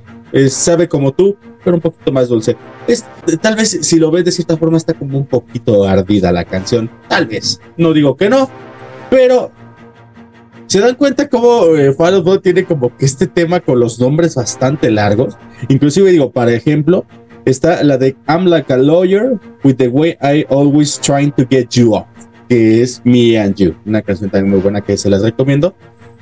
sabe 0.50 0.86
como 0.86 1.12
tú, 1.12 1.38
pero 1.64 1.76
un 1.76 1.82
poquito 1.82 2.12
más 2.12 2.28
dulce. 2.28 2.56
Es, 2.86 3.04
tal 3.40 3.56
vez 3.56 3.78
si 3.82 3.98
lo 3.98 4.10
ves 4.10 4.24
de 4.24 4.32
cierta 4.32 4.56
forma 4.56 4.76
está 4.76 4.94
como 4.94 5.18
un 5.18 5.26
poquito 5.26 5.84
ardida 5.84 6.32
la 6.32 6.44
canción, 6.44 6.90
tal 7.08 7.26
vez. 7.26 7.60
No 7.76 7.92
digo 7.92 8.16
que 8.16 8.28
no, 8.28 8.48
pero 9.10 9.50
se 10.66 10.80
dan 10.80 10.94
cuenta 10.94 11.28
cómo 11.28 11.76
eh, 11.76 11.92
Fall 11.92 12.40
tiene 12.40 12.64
como 12.64 12.96
que 12.96 13.04
este 13.04 13.26
tema 13.26 13.60
con 13.60 13.78
los 13.78 14.00
nombres 14.00 14.34
bastante 14.34 14.90
largos. 14.90 15.36
Inclusive 15.68 16.10
digo, 16.10 16.32
para 16.32 16.52
ejemplo, 16.52 17.04
está 17.44 17.82
la 17.82 17.98
de 17.98 18.16
I'm 18.26 18.46
like 18.46 18.72
a 18.72 18.78
lawyer 18.78 19.38
with 19.64 19.76
the 19.76 19.88
way 19.88 20.16
I 20.22 20.46
always 20.48 20.98
trying 20.98 21.32
to 21.32 21.46
get 21.48 21.68
you 21.72 21.94
off, 21.94 22.06
que 22.48 22.82
es 22.82 23.02
Me 23.04 23.38
and 23.38 23.54
You, 23.56 23.74
una 23.84 24.02
canción 24.02 24.30
también 24.30 24.52
muy 24.52 24.60
buena 24.60 24.80
que 24.80 24.96
se 24.96 25.10
las 25.10 25.22
recomiendo. 25.22 25.74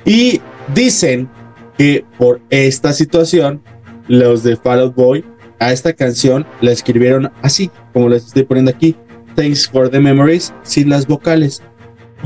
Y 0.05 0.41
dicen 0.73 1.29
que 1.77 2.03
por 2.17 2.41
esta 2.49 2.93
situación, 2.93 3.61
los 4.07 4.43
de 4.43 4.55
Fall 4.55 4.79
Out 4.79 4.95
Boy 4.95 5.25
a 5.59 5.71
esta 5.71 5.93
canción 5.93 6.45
la 6.61 6.71
escribieron 6.71 7.31
así, 7.41 7.69
como 7.93 8.09
les 8.09 8.25
estoy 8.25 8.43
poniendo 8.43 8.71
aquí, 8.71 8.95
Thanks 9.35 9.69
for 9.69 9.89
the 9.89 9.99
Memories, 9.99 10.53
sin 10.63 10.89
las 10.89 11.07
vocales. 11.07 11.61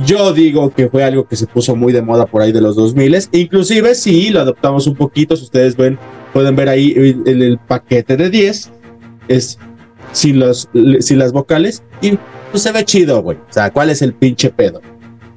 Yo 0.06 0.34
digo 0.34 0.72
que 0.72 0.90
fue 0.90 1.04
algo 1.04 1.28
que 1.28 1.36
se 1.36 1.48
puso 1.48 1.76
muy 1.76 1.94
de 1.94 2.02
moda 2.02 2.26
por 2.26 2.42
ahí 2.42 2.52
de 2.52 2.62
los 2.62 2.76
2000. 2.76 3.30
Inclusive 3.32 3.96
si 3.96 4.30
lo 4.30 4.42
adoptamos 4.42 4.88
un 4.88 4.96
poquito, 4.96 5.36
si 5.36 5.44
ustedes 5.44 5.76
ven, 5.76 5.98
pueden 6.34 6.56
ver 6.56 6.70
ahí 6.70 6.94
el, 6.96 7.42
el 7.42 7.58
paquete 7.58 8.18
de 8.18 8.30
10. 8.30 8.72
Es 9.28 9.58
sin, 10.12 10.40
los, 10.40 10.70
sin 11.00 11.20
las 11.20 11.32
vocales 11.32 11.84
y 12.02 12.18
pues 12.52 12.64
se 12.64 12.72
ve 12.72 12.86
chido, 12.86 13.22
güey. 13.22 13.38
O 13.38 13.54
sea, 13.54 13.72
¿cuál 13.72 13.90
es 13.90 14.02
el 14.02 14.14
pinche 14.14 14.50
pedo? 14.50 14.82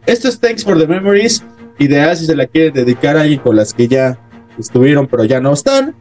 Esto 0.07 0.29
es 0.29 0.39
Thanks 0.39 0.65
for 0.65 0.79
the 0.79 0.87
Memories. 0.87 1.45
Ideal 1.79 2.17
si 2.17 2.27
se 2.27 2.35
la 2.35 2.47
quieren 2.47 2.73
dedicar 2.73 3.17
a 3.17 3.23
alguien 3.23 3.41
con 3.41 3.57
las 3.57 3.75
que 3.75 3.89
ya 3.89 4.19
estuvieron 4.59 5.07
pero 5.07 5.25
ya 5.25 5.41
no 5.41 5.53
están. 5.53 5.95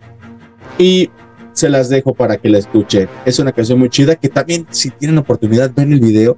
Y 0.78 1.10
se 1.58 1.70
las 1.70 1.90
dejo 1.90 2.14
para 2.14 2.38
que 2.38 2.50
la 2.50 2.60
escuchen. 2.60 3.10
Es 3.26 3.40
una 3.40 3.52
canción 3.52 3.80
muy 3.80 3.90
chida 3.90 4.16
que 4.16 4.30
también 4.30 4.68
si 4.70 4.92
tienen 4.92 5.18
oportunidad 5.18 5.72
ven 5.76 5.92
el 5.92 6.00
video 6.00 6.38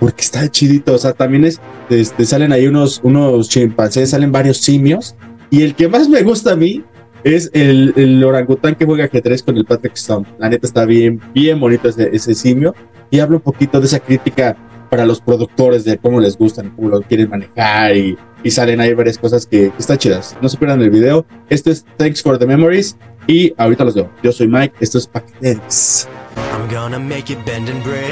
porque 0.00 0.22
está 0.22 0.48
chidito. 0.50 0.94
O 0.94 0.98
sea, 0.98 1.12
también 1.12 1.44
es, 1.44 1.60
este, 1.90 2.24
salen 2.24 2.52
ahí 2.52 2.66
unos, 2.66 3.00
unos 3.02 3.48
chimpancés, 3.48 4.10
salen 4.10 4.32
varios 4.32 4.58
simios. 4.58 5.14
Y 5.50 5.62
el 5.62 5.74
que 5.74 5.88
más 5.88 6.08
me 6.08 6.22
gusta 6.22 6.52
a 6.52 6.56
mí 6.56 6.82
es 7.22 7.50
el, 7.52 7.92
el 7.96 8.22
orangután 8.24 8.74
que 8.74 8.86
juega 8.86 9.04
ajedrez 9.04 9.42
con 9.42 9.56
el 9.58 9.66
Patrick 9.66 9.94
Stone. 9.94 10.26
La 10.38 10.48
neta 10.48 10.66
está 10.66 10.86
bien, 10.86 11.20
bien 11.34 11.60
bonito 11.60 11.88
ese, 11.88 12.08
ese 12.12 12.34
simio. 12.34 12.74
Y 13.10 13.20
habla 13.20 13.36
un 13.36 13.42
poquito 13.42 13.78
de 13.78 13.86
esa 13.86 14.00
crítica 14.00 14.56
para 14.88 15.04
los 15.04 15.20
productores 15.20 15.84
de 15.84 15.98
cómo 15.98 16.18
les 16.18 16.38
gustan, 16.38 16.70
cómo 16.70 16.88
lo 16.88 17.02
quieren 17.02 17.28
manejar 17.28 17.96
y, 17.96 18.16
y 18.42 18.50
salen 18.50 18.80
ahí 18.80 18.94
varias 18.94 19.18
cosas 19.18 19.44
que, 19.44 19.70
que 19.70 19.78
están 19.78 19.98
chidas. 19.98 20.36
No 20.40 20.48
se 20.48 20.56
pierdan 20.56 20.80
el 20.80 20.90
video. 20.90 21.26
Esto 21.50 21.70
es 21.70 21.84
Thanks 21.98 22.22
for 22.22 22.38
the 22.38 22.46
Memories 22.46 22.96
y 23.26 23.54
ahorita 23.56 23.84
los 23.84 23.94
veo. 23.94 24.10
Yo 24.22 24.32
soy 24.32 24.48
Mike, 24.48 24.76
esto 24.80 24.98
es 24.98 25.06
Paquetes. 25.06 26.08
I'm 26.52 26.68
gonna 26.68 26.98
make 26.98 27.30
it 27.30 27.44
bend 27.44 27.68
and 27.68 27.82
break. 27.82 28.06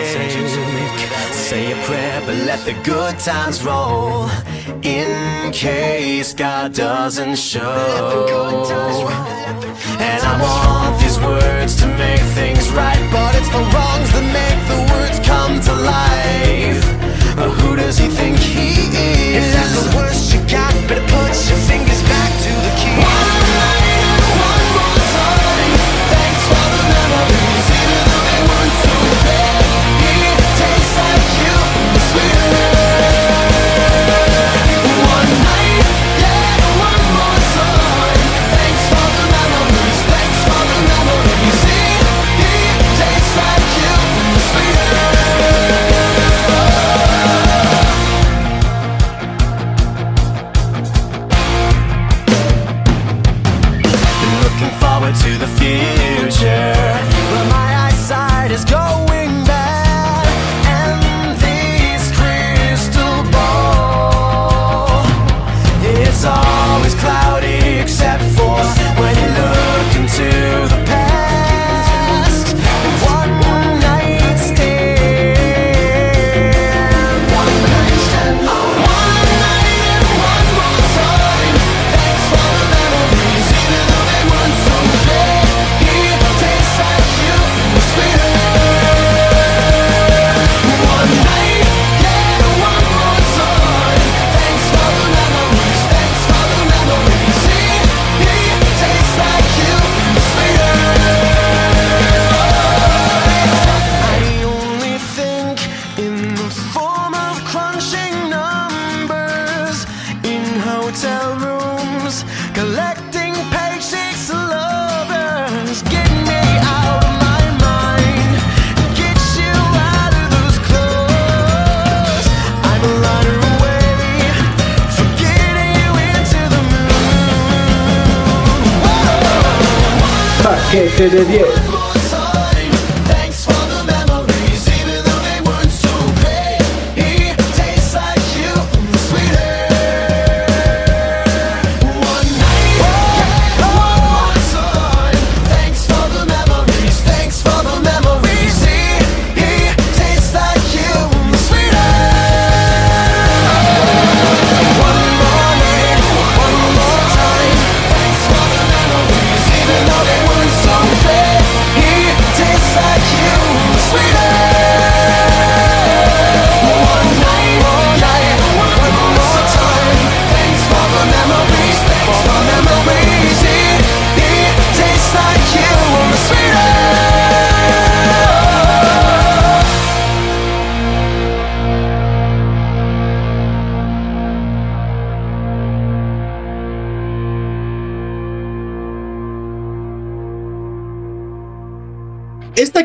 Say 1.31 1.73
a 1.73 1.77
prayer, 1.87 2.23
but 2.27 2.37
let 2.47 2.65
the 2.65 2.75
good 2.85 3.19
times 3.19 3.63
roll. 3.65 4.29
In 4.83 5.53
case 5.53 6.35
God 6.35 6.75
doesn't 6.75 7.37
show. 7.37 7.61
And 10.01 10.23
I 10.23 10.41
want 10.41 11.01
these 11.01 11.19
words 11.21 11.77
to 11.81 11.87
make 11.99 12.21
things 12.35 12.71
right, 12.71 13.01
but 13.13 13.35
it's 13.35 13.49
the 13.51 13.65
wrongs 13.73 14.11
that 14.13 14.27
make 14.33 14.61
the 14.69 14.81
words 14.93 15.21
come 15.21 15.61
to 15.61 15.73
life. 15.73 16.85
But 17.37 17.51
who 17.61 17.77
does 17.77 17.99
he 17.99 18.09
think 18.09 18.39
he 18.39 18.71
is? 19.37 19.45
If 19.45 19.53
that's 19.55 19.75
the 19.81 19.97
worst 19.97 20.33
you 20.33 20.41
got, 20.49 20.73
better 20.89 21.05
put 21.09 21.35
your 21.49 21.59
fingers 21.69 21.94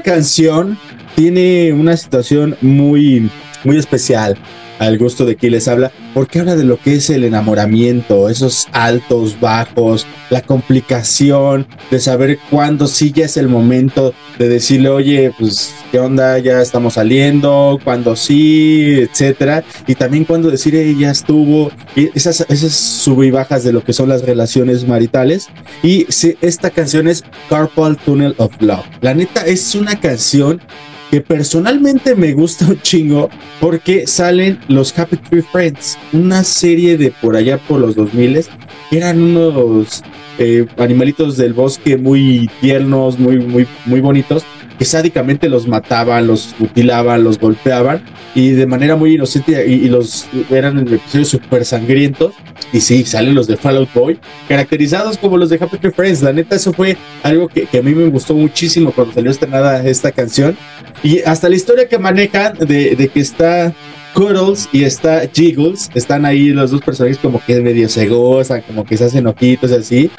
canción 0.09 0.75
tiene 1.15 1.71
una 1.71 1.95
situación 1.95 2.57
muy, 2.61 3.29
muy 3.63 3.77
especial. 3.77 4.35
Al 4.79 4.97
gusto 4.97 5.23
de 5.23 5.35
quien 5.35 5.51
les 5.51 5.67
habla, 5.67 5.91
porque 6.13 6.39
habla 6.39 6.55
de 6.55 6.63
lo 6.63 6.77
que 6.77 6.95
es 6.95 7.09
el 7.09 7.23
enamoramiento, 7.23 8.29
esos 8.29 8.67
altos, 8.71 9.39
bajos, 9.39 10.05
la 10.29 10.41
complicación 10.41 11.67
de 11.89 11.99
saber 11.99 12.39
cuándo 12.49 12.87
sí 12.87 13.11
ya 13.11 13.25
es 13.25 13.37
el 13.37 13.47
momento 13.47 14.13
de 14.37 14.49
decirle, 14.49 14.89
oye, 14.89 15.33
pues, 15.37 15.73
¿qué 15.91 15.99
onda? 15.99 16.37
Ya 16.39 16.61
estamos 16.61 16.93
saliendo, 16.93 17.79
cuándo 17.83 18.15
sí, 18.15 18.99
etcétera. 18.99 19.63
Y 19.87 19.95
también 19.95 20.25
cuando 20.25 20.49
decir, 20.49 20.75
ya 20.97 21.11
estuvo, 21.11 21.71
y 21.95 22.09
esas, 22.17 22.45
esas 22.49 22.73
sub 22.73 23.23
y 23.23 23.31
bajas 23.31 23.63
de 23.63 23.73
lo 23.73 23.83
que 23.83 23.93
son 23.93 24.09
las 24.09 24.23
relaciones 24.23 24.87
maritales. 24.87 25.47
Y 25.83 26.05
esta 26.41 26.69
canción 26.69 27.07
es 27.07 27.23
Carpal 27.49 27.97
Tunnel 27.97 28.35
of 28.37 28.51
Love. 28.59 28.85
La 29.01 29.13
neta 29.13 29.45
es 29.45 29.75
una 29.75 29.99
canción 29.99 30.61
que 31.09 31.21
personalmente 31.21 32.15
me 32.15 32.33
gusta 32.33 32.65
un 32.67 32.81
chingo 32.81 33.29
porque 33.59 34.07
salen 34.07 34.59
los 34.67 34.97
Happy 34.97 35.17
Tree 35.17 35.41
Friends, 35.41 35.97
una 36.13 36.43
serie 36.43 36.97
de 36.97 37.11
por 37.11 37.35
allá 37.35 37.57
por 37.57 37.79
los 37.79 37.95
2000 37.95 38.45
eran 38.91 39.21
unos 39.21 40.03
eh, 40.37 40.65
animalitos 40.77 41.37
del 41.37 41.53
bosque 41.53 41.97
muy 41.97 42.49
tiernos, 42.61 43.19
muy, 43.19 43.39
muy, 43.39 43.67
muy 43.85 44.01
bonitos, 44.01 44.43
que 44.77 44.85
sádicamente 44.85 45.49
los 45.49 45.67
mataban, 45.67 46.27
los 46.27 46.55
mutilaban, 46.59 47.23
los 47.23 47.39
golpeaban 47.39 48.01
y 48.35 48.51
de 48.51 48.65
manera 48.65 48.95
muy 48.95 49.15
inocente 49.15 49.65
y, 49.67 49.87
los 49.89 50.27
eran 50.49 50.79
episodios 50.79 51.29
súper 51.29 51.65
sangrientos. 51.65 52.33
Y 52.71 52.81
sí, 52.81 53.03
salen 53.05 53.35
los 53.35 53.47
de 53.47 53.57
Fallout 53.57 53.91
Boy, 53.93 54.19
caracterizados 54.47 55.17
como 55.17 55.37
los 55.37 55.49
de 55.49 55.57
Happy 55.57 55.77
Tree 55.77 55.91
Friends. 55.91 56.21
La 56.21 56.33
neta, 56.33 56.55
eso 56.55 56.73
fue 56.73 56.97
algo 57.23 57.47
que, 57.47 57.63
que 57.63 57.79
a 57.79 57.81
mí 57.81 57.93
me 57.93 58.07
gustó 58.09 58.33
muchísimo 58.35 58.91
cuando 58.91 59.13
salió 59.13 59.31
estrenada 59.31 59.85
esta 59.85 60.11
canción. 60.11 60.57
Y 61.03 61.19
hasta 61.21 61.49
la 61.49 61.55
historia 61.55 61.87
que 61.87 61.97
manejan 61.97 62.57
de, 62.59 62.95
de 62.95 63.07
que 63.07 63.19
está 63.19 63.73
Cuddles 64.13 64.67
y 64.71 64.83
está 64.83 65.21
Jiggles, 65.31 65.89
están 65.93 66.25
ahí 66.25 66.49
los 66.49 66.71
dos 66.71 66.81
personajes 66.81 67.17
como 67.17 67.41
que 67.43 67.61
medio 67.61 67.87
se 67.89 68.07
gozan, 68.07 68.61
como 68.61 68.83
que 68.83 68.97
se 68.97 69.05
hacen 69.05 69.27
ojitos 69.27 69.71
y 69.71 69.75
así. 69.75 70.11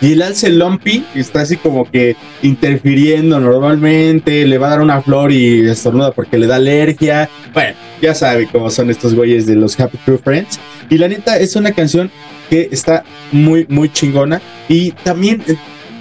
Y 0.00 0.12
el 0.12 0.22
alce 0.22 0.50
Lumpy 0.50 1.04
está 1.14 1.42
así 1.42 1.56
como 1.56 1.90
que 1.90 2.16
interfiriendo 2.42 3.38
normalmente, 3.38 4.46
le 4.46 4.56
va 4.56 4.68
a 4.68 4.70
dar 4.70 4.80
una 4.80 5.02
flor 5.02 5.30
y 5.30 5.68
estornuda 5.68 6.12
porque 6.12 6.38
le 6.38 6.46
da 6.46 6.56
alergia. 6.56 7.28
Bueno, 7.52 7.74
ya 8.00 8.14
sabe 8.14 8.48
cómo 8.50 8.70
son 8.70 8.88
estos 8.88 9.14
güeyes 9.14 9.46
de 9.46 9.56
los 9.56 9.78
Happy 9.78 9.98
True 9.98 10.18
Friends. 10.18 10.58
Y 10.88 10.96
la 10.96 11.08
neta 11.08 11.36
es 11.36 11.54
una 11.54 11.72
canción 11.72 12.10
que 12.48 12.68
está 12.72 13.04
muy, 13.30 13.66
muy 13.68 13.92
chingona. 13.92 14.40
Y 14.68 14.92
también 14.92 15.42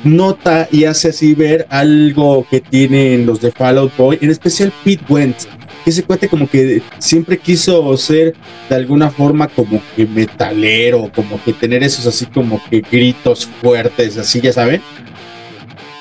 nota 0.04 0.68
y 0.72 0.86
hace 0.86 1.10
así 1.10 1.34
ver 1.34 1.68
algo 1.70 2.46
que 2.50 2.62
tienen 2.62 3.26
los 3.26 3.42
de 3.42 3.52
Fallout 3.52 3.96
Boy, 3.98 4.18
en 4.22 4.30
especial 4.30 4.72
Pete 4.84 5.04
Wentz, 5.10 5.48
ese 5.89 6.04
cuate 6.04 6.30
como 6.30 6.49
que 6.49 6.82
siempre 6.99 7.38
quiso 7.38 7.95
ser 7.97 8.36
de 8.69 8.75
alguna 8.75 9.10
forma 9.10 9.47
como 9.47 9.82
que 9.95 10.06
metalero, 10.06 11.12
como 11.13 11.41
que 11.43 11.54
tener 11.54 11.84
esos 11.84 12.06
así 12.08 12.25
como 12.25 12.62
que 12.69 12.82
gritos 12.82 13.45
fuertes, 13.62 14.17
así 14.17 14.41
ya 14.41 14.54
saben. 14.54 14.82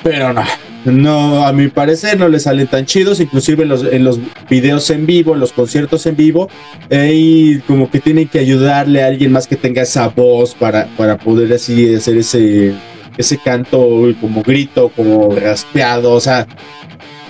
Pero 0.03 0.33
no, 0.33 0.45
no, 0.85 1.45
a 1.45 1.53
mi 1.53 1.69
parecer 1.69 2.19
no 2.19 2.29
le 2.29 2.39
salen 2.39 2.69
tan 2.69 2.87
chidos, 2.87 3.21
inclusive 3.21 3.65
en 3.65 3.69
los, 3.69 3.85
en 3.85 4.05
los 4.05 4.21
videos 4.49 4.89
en 4.91 5.07
vivo, 5.07 5.35
en 5.35 5.41
los 5.41 5.53
conciertos 5.53 6.07
en 6.07 6.17
vivo, 6.17 6.49
y 6.91 7.59
como 7.61 7.91
que 7.91 8.01
tienen 8.01 8.29
que 8.29 8.39
ayudarle 8.39 9.03
a 9.03 9.09
alguien 9.09 9.33
más 9.33 9.47
que 9.47 9.57
tenga 9.57 9.83
esa 9.83 10.09
voz 10.09 10.55
para, 10.55 10.87
para 10.97 11.19
poder 11.19 11.53
así 11.53 11.95
hacer 11.95 12.17
ese 12.17 12.75
ese 13.19 13.37
canto 13.37 13.79
como 14.21 14.43
grito, 14.43 14.91
como 14.95 15.35
raspeado, 15.35 16.13
o 16.13 16.21
sea, 16.21 16.47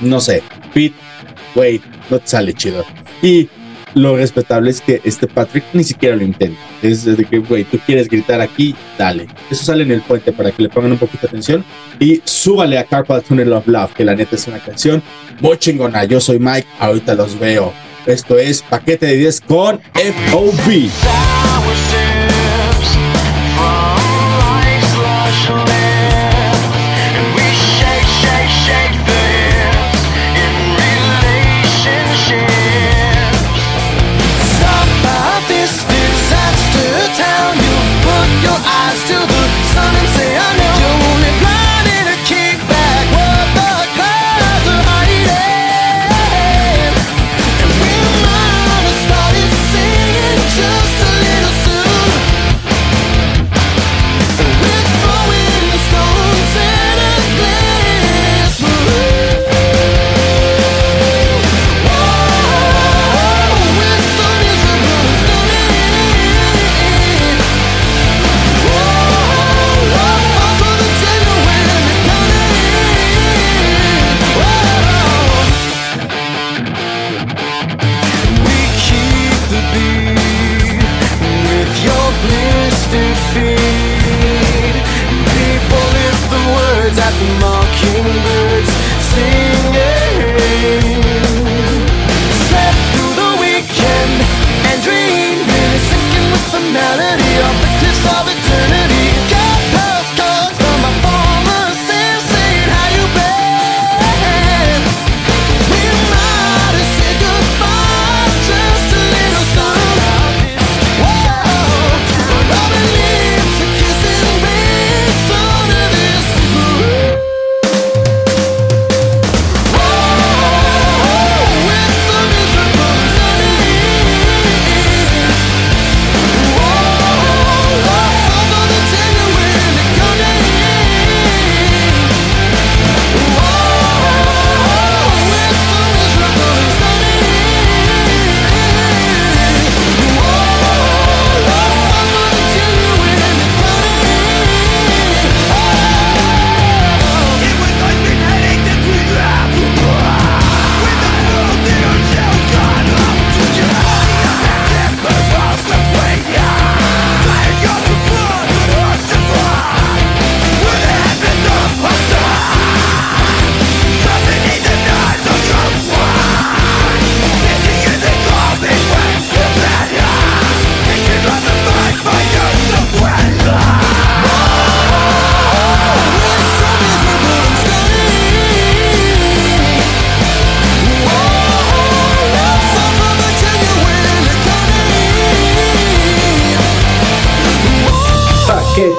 no 0.01 0.21
sé, 0.21 0.43
Pete, 0.73 0.95
güey, 1.55 1.81
no 2.11 2.19
te 2.19 2.29
sale 2.29 2.55
chido. 2.55 2.85
Y 3.23 3.49
lo 3.95 4.17
respetable 4.17 4.71
es 4.71 4.81
que 4.81 5.01
este 5.05 5.27
Patrick 5.27 5.65
ni 5.73 5.85
siquiera 5.85 6.17
lo 6.17 6.23
intenta. 6.23 6.61
Es 6.83 7.05
de 7.05 7.25
que, 7.25 7.39
güey, 7.39 7.65
tú 7.65 7.79
quieres 7.85 8.09
gritar 8.09 8.41
aquí, 8.41 8.75
dale. 8.99 9.27
Eso 9.51 9.65
sale 9.65 9.83
en 9.83 9.91
el 9.91 10.03
puente 10.03 10.33
para 10.33 10.53
que 10.53 10.63
le 10.63 10.69
pongan 10.69 10.93
un 10.93 10.99
poquito 10.99 11.23
de 11.23 11.29
atención. 11.29 11.65
Y 11.99 12.21
súbale 12.25 12.79
a 12.79 12.85
Carpal 12.85 13.23
Tunnel 13.23 13.53
of 13.53 13.67
Love, 13.67 13.95
que 13.95 14.05
la 14.05 14.15
neta 14.15 14.37
es 14.37 14.47
una 14.47 14.59
canción 14.59 15.03
muy 15.41 15.57
chingona. 15.59 16.05
Yo 16.05 16.21
soy 16.21 16.39
Mike, 16.39 16.69
ahorita 16.79 17.15
los 17.15 17.39
veo. 17.39 17.73
Esto 18.07 18.39
es 18.39 18.63
Paquete 18.63 19.07
de 19.07 19.17
10 19.17 19.41
con 19.43 19.81
FOB. 20.31 21.48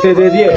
de 0.02 0.30
10. 0.30 0.54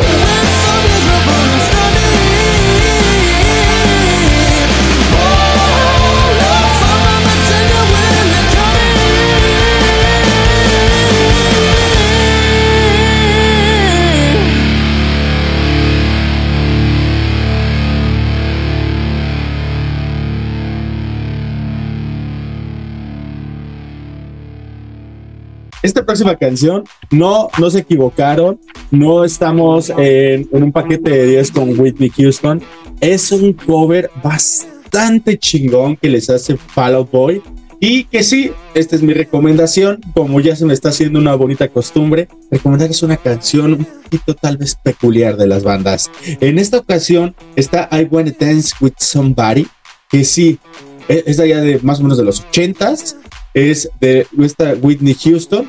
Esta 25.83 26.07
próxima 26.07 26.37
canción, 26.37 26.85
no, 27.11 27.49
no 27.59 27.71
se 27.71 27.81
equivocaron 27.81 28.61
no 28.93 29.25
estamos 29.25 29.91
en, 29.97 30.49
un 30.53 30.71
paquete 30.71 31.11
de 31.11 31.27
10 31.27 31.51
con 31.51 31.81
Whitney 31.81 32.11
Houston, 32.11 32.63
es 33.01 33.33
un 33.33 33.55
cover 33.55 34.11
bastante 34.23 35.37
chingón 35.39 35.97
que 35.97 36.09
les 36.09 36.31
hace 36.31 36.57
Fall 36.57 36.95
Out 36.95 37.11
Boy. 37.11 37.43
Y 37.81 38.05
que 38.05 38.23
sí, 38.23 38.53
esta 38.75 38.95
es 38.95 39.03
mi 39.03 39.13
recomendación, 39.13 40.01
como 40.15 40.39
ya 40.39 40.55
se 40.55 40.65
me 40.65 40.73
está 40.73 40.91
haciendo 40.91 41.19
una 41.19 41.35
bonita 41.35 41.67
costumbre, 41.67 42.29
recomendar 42.49 42.89
es 42.89 43.03
una 43.03 43.17
canción 43.17 43.73
un 43.73 43.85
poquito 43.85 44.35
tal 44.35 44.57
vez 44.57 44.77
peculiar 44.77 45.37
de 45.37 45.49
las 45.49 45.65
bandas. 45.65 46.09
En 46.41 46.61
esta 46.61 46.79
ocasión 46.79 47.35
está 47.57 47.89
I 47.91 48.07
Wanna 48.09 48.35
Dance 48.39 48.73
With 48.81 48.93
Somebody, 48.99 49.67
que 50.09 50.23
sí, 50.23 50.61
e, 51.09 51.25
es 51.27 51.39
de 51.39 51.61
de 51.61 51.81
más 51.81 51.99
o 51.99 52.05
menos 52.05 52.19
de 52.19 52.25
los 52.25 52.47
80s, 52.47 53.17
es 53.53 53.91
de 54.01 54.29
esta 54.39 54.75
Whitney 54.75 55.15
Houston, 55.15 55.67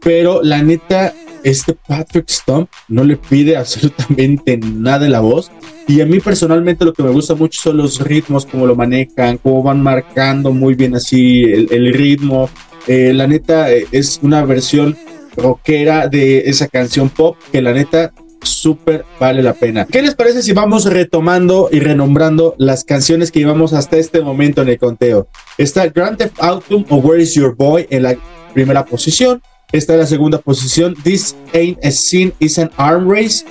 pero 0.00 0.42
la 0.42 0.62
neta, 0.62 1.14
este 1.44 1.74
Patrick 1.74 2.28
Stump 2.28 2.68
no 2.88 3.04
le 3.04 3.16
pide 3.16 3.56
absolutamente 3.56 4.58
nada 4.58 5.06
en 5.06 5.12
la 5.12 5.20
voz. 5.20 5.50
Y 5.86 6.00
a 6.00 6.06
mí 6.06 6.20
personalmente 6.20 6.84
lo 6.84 6.92
que 6.92 7.02
me 7.02 7.10
gusta 7.10 7.34
mucho 7.34 7.60
son 7.60 7.78
los 7.78 8.00
ritmos, 8.00 8.46
cómo 8.46 8.66
lo 8.66 8.76
manejan, 8.76 9.38
cómo 9.38 9.62
van 9.62 9.82
marcando 9.82 10.52
muy 10.52 10.74
bien 10.74 10.94
así 10.94 11.42
el, 11.42 11.68
el 11.72 11.92
ritmo. 11.92 12.48
Eh, 12.86 13.12
la 13.12 13.26
neta 13.26 13.72
eh, 13.72 13.86
es 13.90 14.20
una 14.22 14.44
versión 14.44 14.96
rockera 15.36 16.08
de 16.08 16.48
esa 16.50 16.68
canción 16.68 17.08
pop 17.08 17.36
que 17.52 17.62
la 17.62 17.72
neta 17.72 18.12
súper 18.42 19.04
vale 19.18 19.42
la 19.42 19.54
pena. 19.54 19.86
¿Qué 19.86 20.02
les 20.02 20.14
parece 20.14 20.42
si 20.42 20.52
vamos 20.52 20.84
retomando 20.84 21.68
y 21.70 21.80
renombrando 21.80 22.54
las 22.58 22.84
canciones 22.84 23.30
que 23.30 23.40
llevamos 23.40 23.72
hasta 23.72 23.96
este 23.96 24.20
momento 24.20 24.62
en 24.62 24.68
el 24.68 24.78
conteo? 24.78 25.28
Está 25.58 25.88
Grand 25.88 26.16
Theft 26.16 26.40
Auto 26.40 26.84
o 26.88 26.96
Where 26.96 27.22
is 27.22 27.34
Your 27.34 27.54
Boy 27.54 27.86
en 27.90 28.04
la 28.04 28.16
primera 28.54 28.84
posición. 28.84 29.42
Está 29.72 29.94
en 29.94 30.00
la 30.00 30.06
segunda 30.06 30.38
posición 30.38 30.94
This 31.02 31.36
Ain't 31.54 31.84
a 31.84 31.90
Sin, 31.90 32.32
Is 32.40 32.58
an 32.58 32.70
Arm 32.76 33.08
Race. 33.08 33.44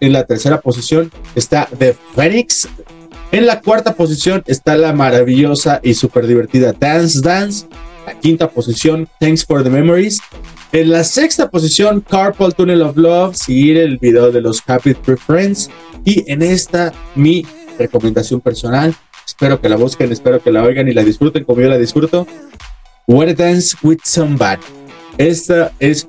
En 0.00 0.12
la 0.12 0.24
tercera 0.24 0.60
posición 0.60 1.12
está 1.34 1.68
The 1.78 1.94
Phoenix. 2.14 2.68
En 3.32 3.46
la 3.46 3.60
cuarta 3.60 3.94
posición 3.94 4.42
está 4.46 4.76
la 4.76 4.92
maravillosa 4.92 5.80
y 5.82 5.94
súper 5.94 6.26
divertida 6.26 6.72
Dance 6.72 7.20
Dance. 7.20 7.66
La 8.06 8.18
quinta 8.18 8.48
posición, 8.48 9.08
Thanks 9.20 9.44
for 9.44 9.62
the 9.62 9.70
Memories. 9.70 10.20
En 10.72 10.90
la 10.90 11.04
sexta 11.04 11.50
posición, 11.50 12.00
Carpool 12.00 12.54
Tunnel 12.54 12.82
of 12.82 12.96
Love, 12.96 13.36
seguir 13.36 13.76
el 13.76 13.98
video 13.98 14.32
de 14.32 14.40
los 14.40 14.62
Happy 14.66 14.94
Tree 14.94 15.16
Friends. 15.16 15.70
Y 16.04 16.24
en 16.30 16.42
esta, 16.42 16.92
mi 17.14 17.46
recomendación 17.78 18.40
personal, 18.40 18.94
espero 19.26 19.60
que 19.60 19.68
la 19.68 19.76
busquen, 19.76 20.10
espero 20.10 20.42
que 20.42 20.50
la 20.50 20.62
oigan 20.62 20.88
y 20.88 20.94
la 20.94 21.04
disfruten 21.04 21.44
como 21.44 21.60
yo 21.60 21.68
la 21.68 21.78
disfruto. 21.78 22.26
Where 23.06 23.34
Dance 23.34 23.76
with 23.82 23.98
Somebody. 24.02 24.81
Esta 25.18 25.72
es 25.78 26.06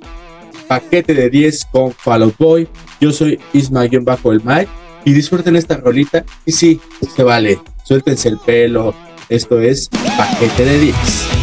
paquete 0.67 1.13
de 1.13 1.29
10 1.29 1.65
con 1.71 1.91
Fall 1.91 2.23
Out 2.23 2.37
Boy. 2.37 2.67
Yo 2.99 3.11
soy 3.11 3.39
Isma-Bajo 3.53 4.03
bajo 4.03 4.31
el 4.31 4.41
Mike 4.43 4.69
y 5.05 5.13
disfruten 5.13 5.55
esta 5.55 5.77
rolita. 5.77 6.23
Y 6.45 6.51
sí, 6.51 6.79
se 7.15 7.23
vale, 7.23 7.59
suéltense 7.83 8.29
el 8.29 8.37
pelo. 8.37 8.93
Esto 9.29 9.59
es 9.59 9.89
paquete 10.17 10.65
de 10.65 10.79
10. 10.79 11.42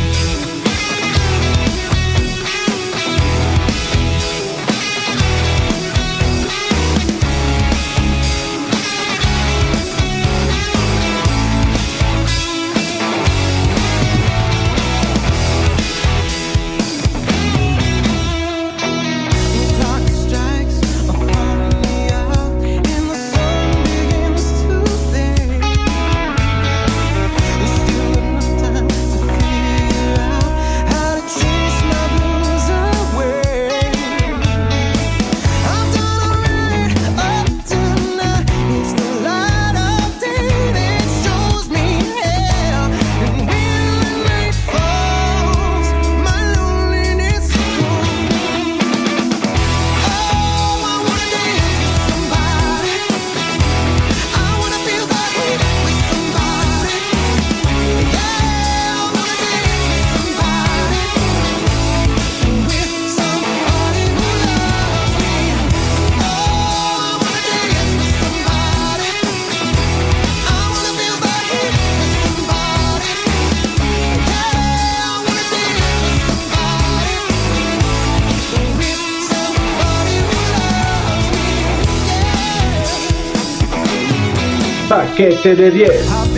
7 85.20 85.54
de 85.54 85.70
10. 85.70 86.29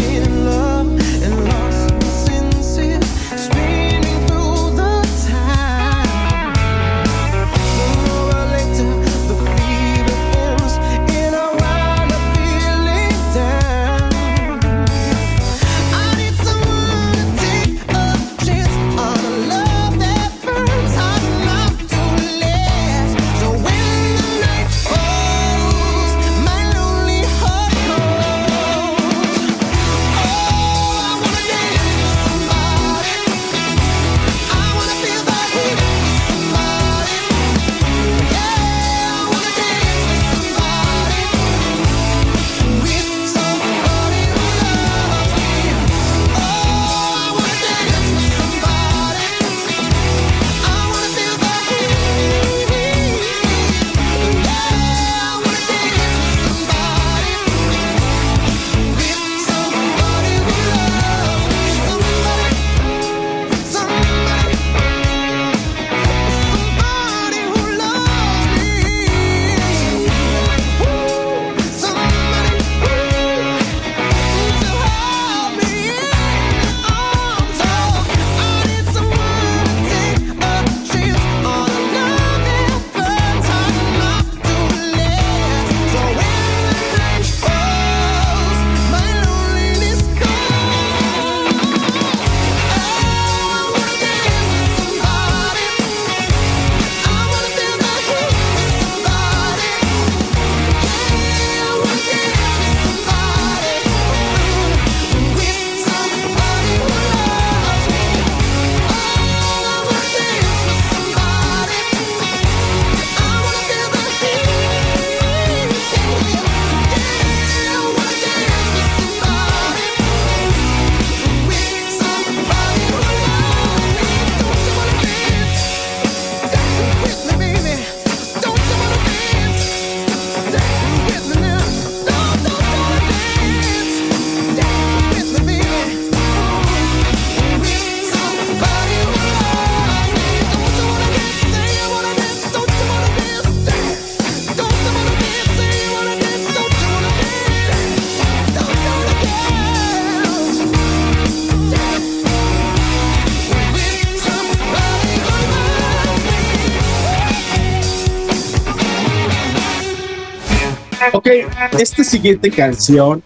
Esta 161.78 162.04
siguiente 162.04 162.50
canción 162.50 163.22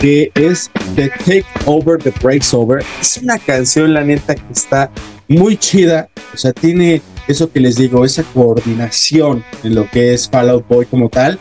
que 0.00 0.32
es 0.34 0.70
The 0.96 1.10
Take 1.10 1.44
Over, 1.66 2.02
The 2.02 2.12
Breaks 2.22 2.54
Over, 2.54 2.82
es 3.00 3.18
una 3.18 3.38
canción, 3.38 3.92
la 3.92 4.02
neta, 4.02 4.34
que 4.34 4.52
está 4.52 4.90
muy 5.28 5.56
chida. 5.56 6.08
O 6.32 6.36
sea, 6.36 6.52
tiene 6.52 7.02
eso 7.28 7.50
que 7.50 7.60
les 7.60 7.76
digo, 7.76 8.04
esa 8.04 8.22
coordinación 8.22 9.44
en 9.62 9.74
lo 9.74 9.88
que 9.90 10.14
es 10.14 10.28
Fallout 10.28 10.66
Boy 10.66 10.86
como 10.86 11.08
tal. 11.08 11.38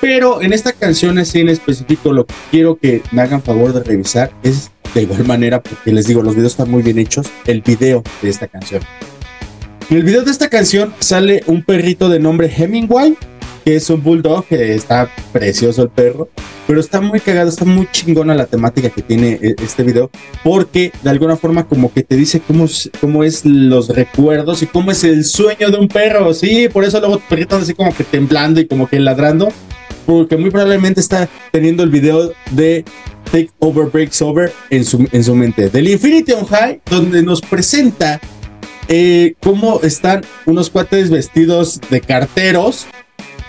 Pero 0.00 0.42
en 0.42 0.52
esta 0.52 0.72
canción 0.72 1.18
así 1.18 1.40
en 1.40 1.48
específico, 1.48 2.12
lo 2.12 2.26
que 2.26 2.34
quiero 2.50 2.76
que 2.76 3.02
me 3.12 3.22
hagan 3.22 3.42
favor 3.42 3.72
de 3.72 3.82
revisar 3.82 4.30
es 4.42 4.70
de 4.94 5.02
igual 5.02 5.24
manera, 5.26 5.62
porque 5.62 5.92
les 5.92 6.06
digo, 6.06 6.22
los 6.22 6.34
videos 6.34 6.52
están 6.52 6.70
muy 6.70 6.82
bien 6.82 6.98
hechos, 6.98 7.26
el 7.46 7.62
video 7.62 8.02
de 8.22 8.28
esta 8.28 8.46
canción. 8.46 8.82
En 9.88 9.96
el 9.96 10.02
video 10.02 10.22
de 10.22 10.30
esta 10.30 10.48
canción 10.48 10.92
sale 10.98 11.42
un 11.46 11.62
perrito 11.62 12.08
de 12.08 12.18
nombre 12.18 12.52
Hemingway, 12.54 13.16
que 13.66 13.74
es 13.74 13.90
un 13.90 14.00
bulldog, 14.00 14.46
que 14.46 14.76
está 14.76 15.10
precioso 15.32 15.82
el 15.82 15.88
perro, 15.88 16.28
pero 16.68 16.78
está 16.78 17.00
muy 17.00 17.18
cagado, 17.18 17.48
está 17.48 17.64
muy 17.64 17.88
chingona 17.90 18.32
la 18.32 18.46
temática 18.46 18.90
que 18.90 19.02
tiene 19.02 19.40
eh, 19.42 19.56
este 19.58 19.82
video, 19.82 20.08
porque 20.44 20.92
de 21.02 21.10
alguna 21.10 21.36
forma 21.36 21.66
como 21.66 21.92
que 21.92 22.04
te 22.04 22.14
dice 22.14 22.40
cómo, 22.46 22.66
cómo 23.00 23.24
es 23.24 23.44
los 23.44 23.88
recuerdos 23.88 24.62
y 24.62 24.66
cómo 24.66 24.92
es 24.92 25.02
el 25.02 25.24
sueño 25.24 25.72
de 25.72 25.78
un 25.78 25.88
perro, 25.88 26.32
sí, 26.32 26.68
por 26.72 26.84
eso 26.84 27.00
luego 27.00 27.18
tu 27.18 27.24
perrito 27.28 27.56
anda 27.56 27.64
así 27.64 27.74
como 27.74 27.92
que 27.92 28.04
temblando 28.04 28.60
y 28.60 28.68
como 28.68 28.86
que 28.86 29.00
ladrando, 29.00 29.48
porque 30.06 30.36
muy 30.36 30.50
probablemente 30.50 31.00
está 31.00 31.28
teniendo 31.50 31.82
el 31.82 31.90
video 31.90 32.32
de 32.52 32.84
Take 33.32 33.50
Over 33.58 33.86
Breaks 33.86 34.22
Over 34.22 34.52
en 34.70 34.84
su, 34.84 35.08
en 35.10 35.24
su 35.24 35.34
mente. 35.34 35.70
Del 35.70 35.88
Infinity 35.88 36.34
on 36.34 36.46
High, 36.46 36.82
donde 36.88 37.20
nos 37.20 37.40
presenta 37.40 38.20
eh, 38.86 39.34
cómo 39.42 39.80
están 39.82 40.24
unos 40.44 40.70
cuates 40.70 41.10
vestidos 41.10 41.80
de 41.90 42.00
carteros 42.00 42.86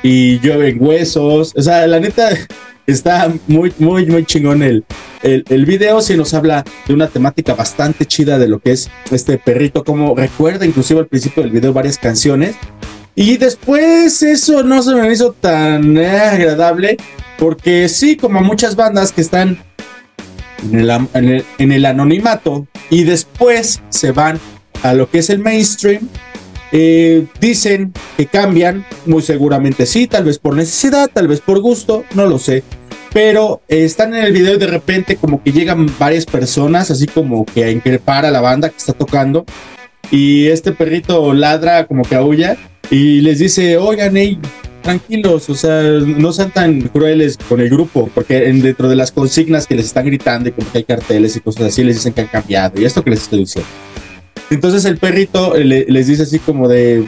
y 0.03 0.39
llueven 0.39 0.77
huesos. 0.79 1.53
O 1.55 1.61
sea, 1.61 1.85
la 1.87 1.99
neta 1.99 2.29
está 2.87 3.31
muy, 3.47 3.73
muy, 3.79 4.05
muy 4.05 4.25
chingón 4.25 4.63
el, 4.63 4.85
el, 5.23 5.43
el 5.49 5.65
video. 5.65 6.01
Si 6.01 6.15
nos 6.15 6.33
habla 6.33 6.63
de 6.87 6.93
una 6.93 7.07
temática 7.07 7.53
bastante 7.55 8.05
chida 8.05 8.37
de 8.37 8.47
lo 8.47 8.59
que 8.59 8.71
es 8.71 8.89
este 9.11 9.37
perrito, 9.37 9.83
como 9.83 10.15
recuerda 10.15 10.65
inclusive 10.65 10.99
al 11.01 11.07
principio 11.07 11.43
del 11.43 11.51
video 11.51 11.73
varias 11.73 11.97
canciones. 11.97 12.55
Y 13.15 13.37
después 13.37 14.21
eso 14.21 14.61
no 14.63 14.81
se 14.83 14.93
me 14.93 15.11
hizo 15.11 15.31
tan 15.33 15.97
agradable. 15.97 16.97
Porque 17.39 17.87
sí, 17.89 18.15
como 18.17 18.41
muchas 18.41 18.75
bandas 18.75 19.11
que 19.11 19.21
están 19.21 19.59
en 20.71 20.79
el, 20.79 20.89
en 20.89 21.29
el- 21.29 21.45
en 21.59 21.71
el 21.71 21.85
anonimato 21.85 22.67
y 22.89 23.03
después 23.03 23.81
se 23.89 24.11
van 24.11 24.39
a 24.83 24.93
lo 24.93 25.09
que 25.09 25.19
es 25.19 25.29
el 25.29 25.37
mainstream, 25.39 26.07
eh, 26.71 27.25
dicen 27.39 27.93
que 28.15 28.25
cambian, 28.25 28.85
muy 29.05 29.21
seguramente 29.21 29.85
sí, 29.85 30.07
tal 30.07 30.25
vez 30.25 30.39
por 30.39 30.55
necesidad, 30.55 31.09
tal 31.11 31.27
vez 31.27 31.41
por 31.41 31.59
gusto, 31.59 32.03
no 32.13 32.25
lo 32.25 32.39
sé. 32.39 32.63
Pero 33.13 33.61
eh, 33.67 33.85
están 33.85 34.13
en 34.13 34.23
el 34.23 34.33
video 34.33 34.55
y 34.55 34.59
de 34.59 34.67
repente 34.67 35.15
como 35.15 35.41
que 35.41 35.51
llegan 35.51 35.89
varias 35.97 36.25
personas, 36.25 36.91
así 36.91 37.07
como 37.07 37.45
que 37.45 37.63
a 37.63 37.71
increpar 37.71 38.25
a 38.25 38.31
la 38.31 38.41
banda 38.41 38.69
que 38.69 38.77
está 38.77 38.93
tocando. 38.93 39.45
Y 40.11 40.47
este 40.47 40.71
perrito 40.71 41.33
ladra 41.33 41.85
como 41.85 42.03
que 42.03 42.15
aúlla 42.15 42.57
y 42.89 43.21
les 43.21 43.39
dice, 43.39 43.77
oigan, 43.77 44.15
hey, 44.15 44.39
tranquilos, 44.81 45.49
o 45.49 45.55
sea, 45.55 45.81
no 45.81 46.31
sean 46.31 46.51
tan 46.51 46.81
crueles 46.81 47.37
con 47.37 47.59
el 47.59 47.69
grupo, 47.69 48.09
porque 48.15 48.47
en, 48.47 48.61
dentro 48.61 48.87
de 48.87 48.95
las 48.95 49.11
consignas 49.11 49.67
que 49.67 49.75
les 49.75 49.87
están 49.87 50.05
gritando 50.05 50.47
y 50.47 50.53
como 50.53 50.71
que 50.71 50.77
hay 50.77 50.83
carteles 50.85 51.35
y 51.35 51.41
cosas 51.41 51.63
así, 51.63 51.83
les 51.83 51.97
dicen 51.97 52.13
que 52.13 52.21
han 52.21 52.27
cambiado. 52.27 52.79
Y 52.79 52.85
esto 52.85 53.03
que 53.03 53.09
les 53.09 53.23
estoy 53.23 53.39
diciendo. 53.39 53.69
Entonces 54.49 54.85
el 54.85 54.97
perrito 54.97 55.55
eh, 55.55 55.63
le- 55.65 55.85
les 55.87 56.07
dice 56.07 56.23
así 56.23 56.39
como 56.39 56.67
de 56.67 57.05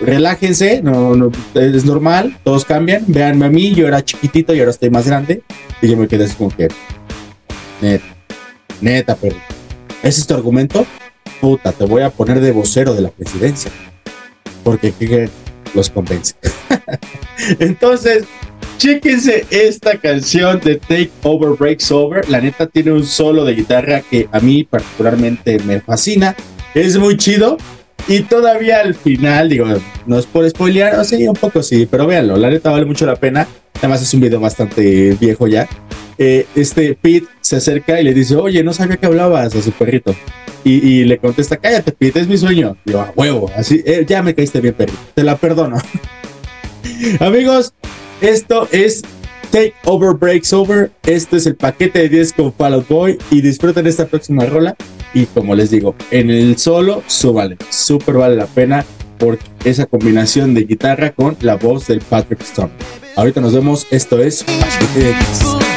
relájense, 0.00 0.80
no, 0.82 1.14
no, 1.16 1.30
es 1.54 1.84
normal, 1.84 2.38
todos 2.44 2.64
cambian, 2.64 3.04
véanme 3.08 3.46
a 3.46 3.50
mí, 3.50 3.74
yo 3.74 3.86
era 3.88 4.04
chiquitito 4.04 4.54
y 4.54 4.60
ahora 4.60 4.70
estoy 4.70 4.90
más 4.90 5.06
grande. 5.06 5.42
Y 5.82 5.88
yo 5.88 5.96
me 5.96 6.08
quedé 6.08 6.24
así 6.24 6.34
como 6.34 6.50
que, 6.50 6.68
neta, 7.80 8.04
neta. 8.80 9.18
¿Ese 10.02 10.20
es 10.20 10.26
tu 10.26 10.34
argumento? 10.34 10.86
Puta, 11.40 11.72
te 11.72 11.84
voy 11.84 12.02
a 12.02 12.10
poner 12.10 12.40
de 12.40 12.52
vocero 12.52 12.94
de 12.94 13.02
la 13.02 13.10
presidencia. 13.10 13.70
Porque 14.64 14.92
los 15.74 15.90
convence. 15.90 16.34
Entonces, 17.58 18.24
chéquense 18.78 19.46
esta 19.50 19.98
canción 19.98 20.60
de 20.60 20.76
Take 20.76 21.10
Over 21.22 21.50
Breaks 21.58 21.90
Over. 21.90 22.28
La 22.28 22.40
neta 22.40 22.66
tiene 22.66 22.92
un 22.92 23.04
solo 23.04 23.44
de 23.44 23.54
guitarra 23.54 24.00
que 24.00 24.28
a 24.32 24.40
mí 24.40 24.64
particularmente 24.64 25.58
me 25.60 25.80
fascina. 25.80 26.34
Es 26.74 26.98
muy 26.98 27.16
chido. 27.16 27.56
Y 28.06 28.20
todavía 28.20 28.80
al 28.80 28.94
final, 28.94 29.50
digo, 29.50 29.66
no 30.06 30.18
es 30.18 30.24
por 30.24 30.48
spoilear, 30.48 30.98
o 30.98 31.04
sí, 31.04 31.28
un 31.28 31.34
poco 31.34 31.62
sí, 31.62 31.86
pero 31.90 32.06
véanlo, 32.06 32.38
la 32.38 32.48
neta 32.48 32.70
vale 32.70 32.86
mucho 32.86 33.04
la 33.04 33.16
pena. 33.16 33.46
Además 33.74 34.00
es 34.00 34.14
un 34.14 34.20
video 34.20 34.40
bastante 34.40 35.14
viejo 35.20 35.46
ya. 35.46 35.68
Eh, 36.16 36.46
este 36.56 36.94
Pete 36.94 37.28
se 37.42 37.56
acerca 37.56 38.00
y 38.00 38.04
le 38.04 38.14
dice, 38.14 38.34
oye, 38.34 38.64
no 38.64 38.72
sabía 38.72 38.96
que 38.96 39.04
hablabas 39.04 39.54
a 39.54 39.62
su 39.62 39.72
perrito. 39.72 40.14
Y, 40.64 40.72
y 40.72 41.04
le 41.04 41.18
contesta, 41.18 41.58
cállate, 41.58 41.92
Pete, 41.92 42.20
es 42.20 42.28
mi 42.28 42.38
sueño. 42.38 42.78
Yo, 42.86 43.00
a 43.00 43.12
huevo, 43.14 43.50
así, 43.54 43.82
eh, 43.84 44.06
ya 44.08 44.22
me 44.22 44.34
caíste 44.34 44.60
bien, 44.62 44.74
perrito, 44.74 44.98
te 45.14 45.22
la 45.22 45.36
perdono. 45.36 45.76
Amigos, 47.20 47.74
esto 48.22 48.68
es 48.72 49.02
Take 49.50 49.74
Over 49.84 50.14
Breaks 50.14 50.52
Over. 50.52 50.90
Este 51.04 51.36
es 51.36 51.46
el 51.46 51.56
paquete 51.56 52.00
de 52.00 52.08
10 52.08 52.32
con 52.32 52.52
Fall 52.52 52.74
Out 52.74 52.88
Boy. 52.88 53.18
Y 53.30 53.40
disfruten 53.40 53.86
esta 53.86 54.06
próxima 54.06 54.44
rola. 54.46 54.76
Y 55.14 55.26
como 55.26 55.54
les 55.54 55.70
digo, 55.70 55.94
en 56.10 56.30
el 56.30 56.58
solo, 56.58 57.02
súbale. 57.06 57.56
Súper 57.70 58.16
vale 58.16 58.36
la 58.36 58.46
pena 58.46 58.84
por 59.18 59.38
esa 59.64 59.86
combinación 59.86 60.54
de 60.54 60.64
guitarra 60.64 61.12
con 61.12 61.36
la 61.40 61.56
voz 61.56 61.86
del 61.86 62.00
Patrick 62.00 62.40
Stone. 62.42 62.70
Ahorita 63.16 63.40
nos 63.40 63.52
vemos. 63.52 63.86
Esto 63.90 64.22
es 64.22 64.44
Paquete 64.44 64.98
de 65.00 65.04
10. 65.06 65.67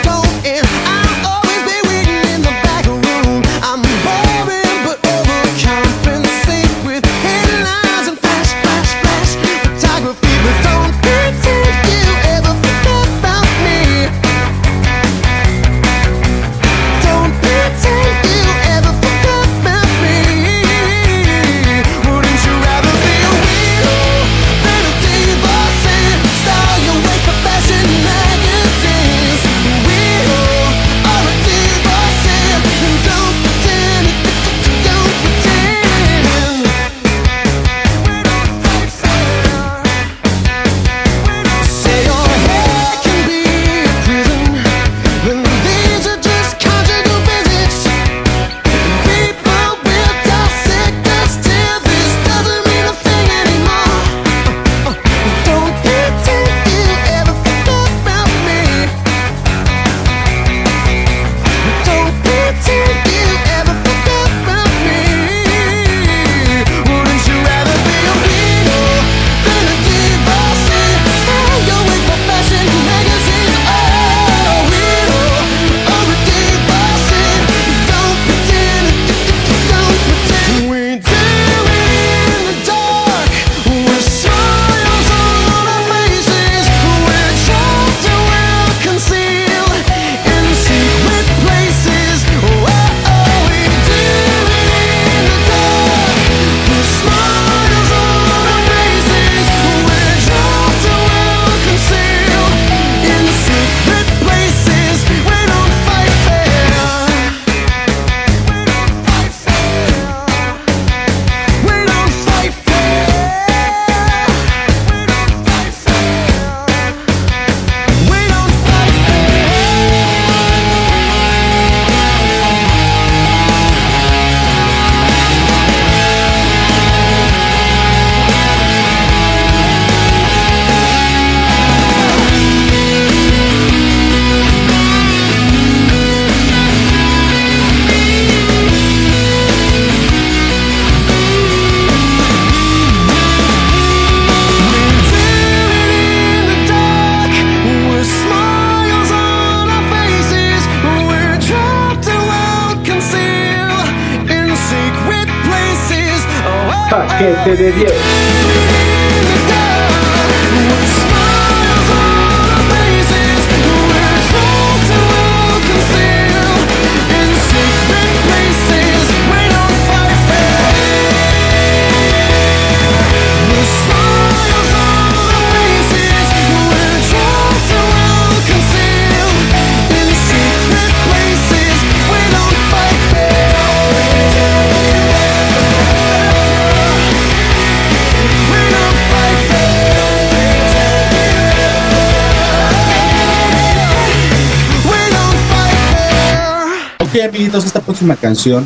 Ok, 197.14 197.20
amiguitos, 197.28 197.66
esta 197.66 197.82
próxima 197.82 198.16
canción 198.16 198.66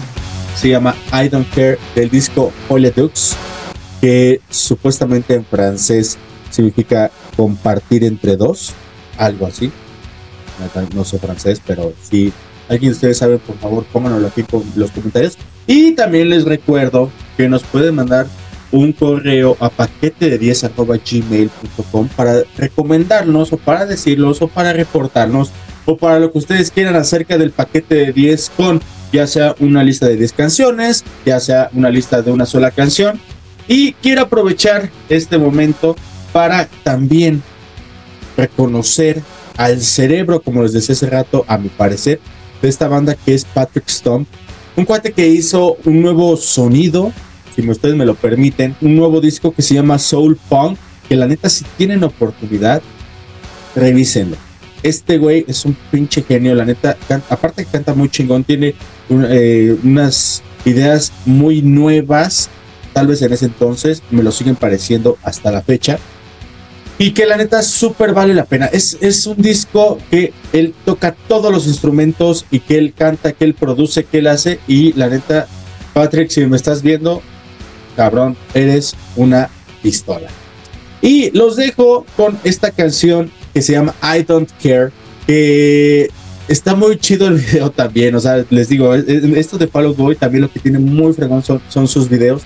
se 0.56 0.70
llama 0.70 0.96
I 1.12 1.30
Don't 1.30 1.50
Care 1.50 1.80
del 1.96 2.12
disco 2.12 2.54
Dux, 2.96 3.36
que 4.00 4.40
supuestamente 4.52 5.34
en 5.34 5.44
francés 5.44 6.20
significa 6.52 7.10
compartir 7.36 8.04
entre 8.04 8.38
dos, 8.38 8.74
algo 9.18 9.48
así. 9.48 9.72
No 10.94 11.04
sé 11.04 11.18
francés, 11.18 11.60
pero 11.66 11.94
si 12.08 12.32
alguien 12.70 12.92
de 12.92 12.96
ustedes 12.96 13.18
sabe, 13.18 13.40
por 13.40 13.58
favor, 13.58 13.84
pónganlo 13.86 14.28
aquí 14.28 14.44
con 14.44 14.64
los 14.76 14.92
comentarios. 14.92 15.40
Y 15.66 15.94
también 15.94 16.30
les 16.30 16.46
recuerdo 16.46 17.10
que 17.38 17.50
nos 17.50 17.64
pueden 17.64 17.96
mandar 17.96 18.28
un 18.72 18.94
correo 18.94 19.58
a 19.60 19.70
paquete 19.70 20.30
de 20.30 20.38
10 20.38 20.70
gmail.com 20.78 22.10
para 22.10 22.44
recomendarnos 22.58 23.54
o 23.54 23.58
para 23.58 23.88
decirlos 23.88 24.44
o 24.44 24.48
para 24.48 24.72
reportarnos 24.72 25.52
o 25.86 25.98
para 25.98 26.20
lo 26.20 26.32
que 26.32 26.40
ustedes 26.40 26.72
quieran 26.72 26.96
acerca 26.96 27.38
del 27.38 27.52
paquete 27.52 27.96
de 27.96 28.14
10 28.14 28.52
con 28.58 28.82
ya 29.12 29.28
sea 29.28 29.56
una 29.60 29.84
lista 29.84 30.08
de 30.08 30.18
10 30.18 30.34
canciones, 30.34 31.04
ya 31.26 31.40
sea 31.40 31.70
una 31.74 31.90
lista 31.90 32.22
de 32.22 32.32
una 32.32 32.46
sola 32.46 32.72
canción. 32.72 33.20
Y 33.68 33.94
quiero 33.94 34.24
aprovechar 34.24 34.90
este 35.10 35.38
momento 35.38 35.96
para 36.34 36.68
también 36.84 37.42
reconocer 38.36 39.22
al 39.58 39.82
cerebro, 39.82 40.42
como 40.42 40.64
les 40.64 40.74
decía 40.74 40.94
hace 40.94 41.10
rato, 41.10 41.46
a 41.48 41.58
mi 41.58 41.70
parecer, 41.70 42.20
de 42.62 42.68
esta 42.68 42.88
banda 42.88 43.16
que 43.16 43.34
es 43.34 43.46
Patrick 43.46 43.88
Stump. 43.88 44.28
Un 44.76 44.84
cuate 44.84 45.14
que 45.14 45.28
hizo 45.28 45.78
un 45.86 46.02
nuevo 46.02 46.36
sonido, 46.36 47.14
si 47.56 47.68
ustedes 47.68 47.96
me 47.96 48.06
lo 48.06 48.16
permiten, 48.16 48.76
un 48.82 48.98
nuevo 48.98 49.22
disco 49.22 49.54
que 49.54 49.62
se 49.62 49.76
llama 49.76 49.98
Soul 49.98 50.38
Punk, 50.50 50.78
que 51.08 51.16
la 51.16 51.28
neta 51.28 51.50
si 51.50 51.64
tienen 51.78 52.04
oportunidad, 52.04 52.82
revísenlo 53.76 54.36
este 54.86 55.18
güey 55.18 55.46
es 55.48 55.66
un 55.66 55.76
pinche 55.92 56.22
genio, 56.22 56.54
la 56.54 56.64
neta. 56.64 56.96
aparte 57.30 57.66
que 57.66 57.72
canta 57.72 57.96
muy 57.96 58.10
chingón, 58.10 58.44
tiene 58.44 58.76
eh, 59.10 59.76
unas 59.84 60.44
ideas 60.64 61.12
muy 61.26 61.64
nuevas, 61.64 62.50
tal 62.94 63.08
vez 63.08 63.22
en 63.24 63.34
ese 63.34 63.46
entonces, 63.46 64.04
me 64.12 64.22
lo 64.22 64.32
siguen 64.32 64.56
pareciendo 64.56 65.18
hasta 65.24 65.52
la 65.52 65.64
fecha. 65.64 65.98
Y 67.00 67.12
que 67.12 67.26
la 67.26 67.36
neta 67.36 67.64
súper 67.64 68.14
vale 68.14 68.36
la 68.36 68.46
pena. 68.46 68.68
Es, 68.68 68.98
es 69.02 69.26
un 69.26 69.42
disco 69.42 69.98
que 70.12 70.32
él 70.54 70.74
toca 70.86 71.16
todos 71.28 71.52
los 71.52 71.68
instrumentos 71.68 72.46
y 72.52 72.60
que 72.60 72.78
él 72.78 72.94
canta, 72.94 73.34
que 73.34 73.44
él 73.44 73.56
produce, 73.56 74.06
que 74.06 74.20
él 74.20 74.28
hace. 74.28 74.60
Y 74.68 74.94
la 74.94 75.10
neta, 75.10 75.48
Patrick, 75.94 76.30
si 76.30 76.46
me 76.46 76.56
estás 76.56 76.84
viendo, 76.84 77.22
cabrón, 77.96 78.38
eres 78.54 78.96
una 79.16 79.50
pistola. 79.82 80.30
Y 81.02 81.32
los 81.32 81.56
dejo 81.56 82.06
con 82.16 82.40
esta 82.44 82.72
canción 82.72 83.32
que 83.56 83.62
se 83.62 83.72
llama 83.72 83.96
I 84.04 84.24
Don't 84.24 84.50
Care, 84.62 84.92
que 85.26 86.12
está 86.50 86.76
muy 86.76 86.98
chido 86.98 87.30
el 87.30 87.36
video 87.40 87.72
también, 87.72 88.14
o 88.14 88.20
sea, 88.20 88.44
les 88.50 88.68
digo, 88.68 88.94
esto 88.94 89.58
de 89.58 89.68
Fall 89.68 89.94
Boy 89.94 90.18
también 90.18 90.42
lo 90.42 90.52
que 90.52 90.60
tiene 90.60 90.78
muy 90.78 91.14
fregón 91.14 91.42
son, 91.42 91.88
sus 91.88 92.10
videos, 92.10 92.42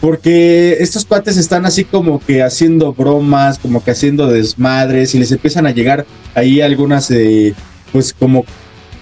porque 0.00 0.78
estos 0.80 1.04
cuates 1.04 1.36
están 1.36 1.64
así 1.64 1.84
como 1.84 2.18
que 2.18 2.42
haciendo 2.42 2.92
bromas, 2.92 3.60
como 3.60 3.84
que 3.84 3.92
haciendo 3.92 4.26
desmadres 4.26 5.14
y 5.14 5.20
les 5.20 5.30
empiezan 5.30 5.64
a 5.64 5.70
llegar 5.70 6.04
ahí 6.34 6.60
algunas, 6.60 7.08
eh, 7.12 7.54
pues 7.92 8.12
como 8.12 8.44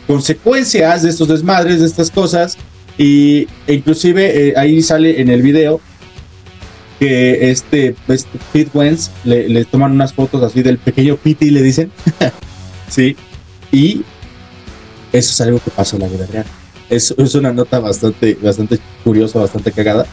consecuencias 0.06 1.04
de 1.04 1.08
estos 1.08 1.28
desmadres, 1.28 1.80
de 1.80 1.86
estas 1.86 2.10
cosas, 2.10 2.58
y 2.98 3.48
e 3.66 3.72
inclusive 3.72 4.48
eh, 4.48 4.54
ahí 4.58 4.82
sale 4.82 5.22
en 5.22 5.30
el 5.30 5.40
video 5.40 5.80
que 6.98 7.50
este, 7.50 7.94
este 8.08 8.38
Pete 8.52 8.70
Wentz 8.72 9.10
le, 9.24 9.64
toman 9.64 9.92
unas 9.92 10.12
fotos 10.12 10.42
así 10.42 10.62
del 10.62 10.78
pequeño 10.78 11.16
Pete 11.16 11.46
y 11.46 11.50
le 11.50 11.62
dicen, 11.62 11.90
sí, 12.88 13.16
y 13.72 14.02
eso 15.12 15.32
es 15.32 15.40
algo 15.40 15.60
que 15.60 15.70
pasa 15.70 15.96
en 15.96 16.02
la 16.02 16.08
vida 16.08 16.26
real. 16.26 16.46
Es, 16.90 17.14
es 17.16 17.34
una 17.34 17.52
nota 17.52 17.78
bastante, 17.80 18.38
bastante 18.40 18.78
curiosa, 19.02 19.38
bastante 19.38 19.72
cagada. 19.72 20.06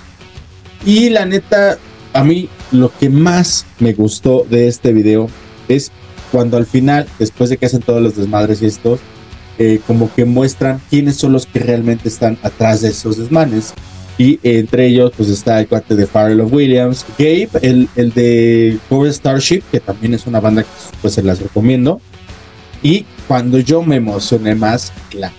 Y 0.85 1.09
la 1.09 1.25
neta, 1.25 1.77
a 2.13 2.23
mí 2.23 2.49
lo 2.71 2.91
que 2.97 3.09
más 3.09 3.65
me 3.79 3.93
gustó 3.93 4.45
de 4.49 4.67
este 4.67 4.93
video 4.93 5.27
es 5.67 5.91
cuando 6.31 6.57
al 6.57 6.65
final, 6.65 7.07
después 7.19 7.49
de 7.49 7.57
que 7.57 7.65
hacen 7.65 7.81
todos 7.81 8.01
los 8.01 8.15
desmadres 8.15 8.61
y 8.61 8.65
estos, 8.65 8.99
eh, 9.59 9.79
como 9.85 10.11
que 10.13 10.25
muestran 10.25 10.81
quiénes 10.89 11.17
son 11.17 11.33
los 11.33 11.45
que 11.45 11.59
realmente 11.59 12.07
están 12.07 12.37
atrás 12.41 12.81
de 12.81 12.89
esos 12.89 13.17
desmanes. 13.17 13.73
Y 14.17 14.39
entre 14.43 14.87
ellos, 14.87 15.11
pues 15.15 15.29
está 15.29 15.59
el 15.59 15.67
cuate 15.67 15.95
de 15.95 16.05
Pharrell 16.05 16.41
Williams, 16.41 17.05
Gabe, 17.17 17.49
el, 17.61 17.89
el 17.95 18.13
de 18.13 18.77
Power 18.89 19.11
Starship, 19.11 19.63
que 19.71 19.79
también 19.79 20.13
es 20.13 20.27
una 20.27 20.39
banda 20.39 20.63
que 20.63 20.69
pues 21.01 21.13
se 21.13 21.23
las 21.23 21.39
recomiendo. 21.39 22.01
Y 22.83 23.05
cuando 23.27 23.59
yo 23.59 23.81
me 23.83 23.95
emocioné 23.95 24.55
más, 24.55 24.91
la 25.13 25.31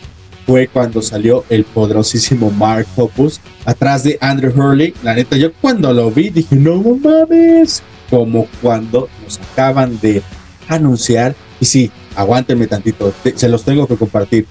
fue 0.47 0.69
cuando 0.69 1.03
salió 1.03 1.45
el 1.49 1.65
poderosísimo 1.65 2.51
Mark 2.51 2.87
Hoppus 2.97 3.41
atrás 3.65 4.03
de 4.05 4.19
Andrew 4.21 4.53
Hurley. 4.55 4.95
La 5.03 5.15
neta, 5.15 5.37
yo 5.37 5.53
cuando 5.53 5.93
lo 5.93 6.11
vi 6.11 6.31
dije, 6.31 6.57
no 6.57 6.83
mames, 6.83 7.83
como 8.11 8.47
cuando 8.61 9.09
nos 9.23 9.39
acaban 9.39 9.99
de 10.01 10.23
anunciar. 10.69 11.35
Y 11.61 11.65
sí, 11.65 11.91
aguántenme 12.17 12.67
tantito, 12.67 13.15
se 13.35 13.49
los 13.49 13.65
tengo 13.65 13.87
que 13.87 13.97
compartir 13.97 14.47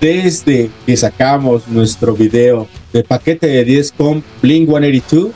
desde 0.00 0.70
que 0.84 0.96
sacamos 0.96 1.66
nuestro 1.68 2.14
video 2.14 2.68
de 2.94 3.02
paquete 3.02 3.48
de 3.48 3.64
10 3.64 3.92
con 3.92 4.24
Blink 4.40 4.68
182, 4.68 5.32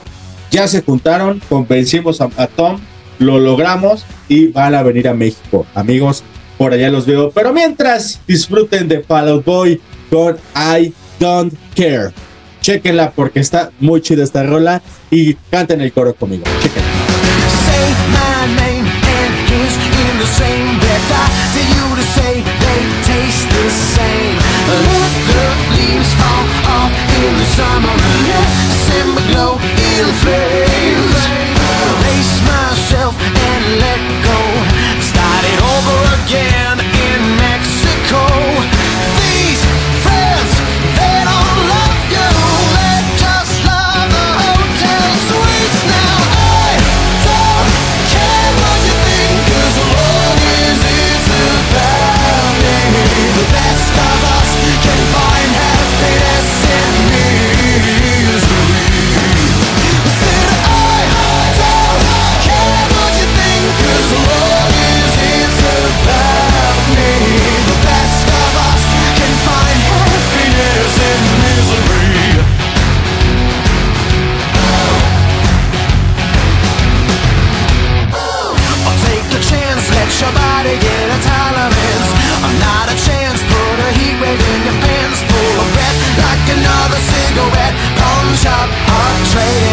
ya 0.50 0.66
se 0.68 0.80
juntaron, 0.80 1.42
convencimos 1.48 2.20
a, 2.20 2.46
Tom, 2.46 2.78
lo 3.18 3.38
logramos 3.38 4.06
y 4.28 4.46
van 4.46 4.74
a 4.74 4.82
venir 4.82 5.08
a 5.08 5.14
México. 5.14 5.66
Amigos, 5.74 6.22
por 6.56 6.72
allá 6.72 6.88
los 6.88 7.04
veo. 7.04 7.30
Pero 7.32 7.52
mientras, 7.52 8.20
disfruten 8.26 8.88
de 8.88 9.00
Fall 9.00 9.42
Boy 9.44 9.80
con 10.08 10.36
I 10.56 10.94
Don't 11.18 11.52
Care. 11.74 12.12
Chequenla 12.62 13.10
porque 13.10 13.40
está 13.40 13.72
muy 13.80 14.00
chida 14.00 14.22
esta 14.22 14.44
rola 14.44 14.80
y 15.10 15.34
canten 15.50 15.80
el 15.80 15.92
coro 15.92 16.14
conmigo. 16.14 16.44
Chequenla. 16.62 16.88
time 27.58 27.84
on 27.84 27.96
the 27.96 28.14
left, 28.28 28.54
simmer 28.86 29.26
glow 29.32 29.54
in 29.58 30.06
flames. 30.22 31.47
afraid 89.38 89.67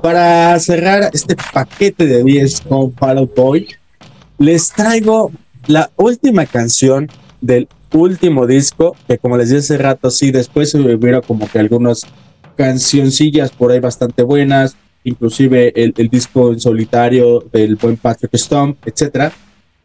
para 0.00 0.58
cerrar 0.58 1.10
este 1.12 1.36
paquete 1.52 2.06
de 2.06 2.24
10 2.24 2.62
con 2.62 2.92
Fall 2.92 3.28
Boy, 3.34 3.68
les 4.38 4.68
traigo 4.72 5.30
la 5.66 5.90
última 5.96 6.46
canción 6.46 7.08
del 7.40 7.68
último 7.92 8.46
disco, 8.46 8.96
que 9.06 9.18
como 9.18 9.36
les 9.36 9.48
dije 9.48 9.60
hace 9.60 9.78
rato, 9.78 10.10
sí, 10.10 10.30
después 10.30 10.74
hubiera 10.74 11.20
como 11.20 11.48
que 11.48 11.58
algunas 11.58 12.06
cancioncillas 12.56 13.50
por 13.50 13.72
ahí 13.72 13.80
bastante 13.80 14.22
buenas, 14.22 14.76
inclusive 15.04 15.72
el, 15.74 16.08
disco 16.08 16.52
en 16.52 16.60
solitario 16.60 17.40
del 17.52 17.76
buen 17.76 17.96
Patrick 17.96 18.36
Stump, 18.36 18.78
etcétera. 18.86 19.32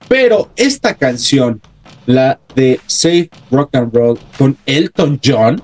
Pero 0.08 0.50
esta 0.56 0.94
canción, 0.94 1.62
la 2.06 2.40
de 2.56 2.80
Safe 2.86 3.30
Rock 3.50 3.76
and 3.76 3.94
Roll 3.94 4.20
con 4.38 4.58
Elton 4.66 5.20
John, 5.24 5.62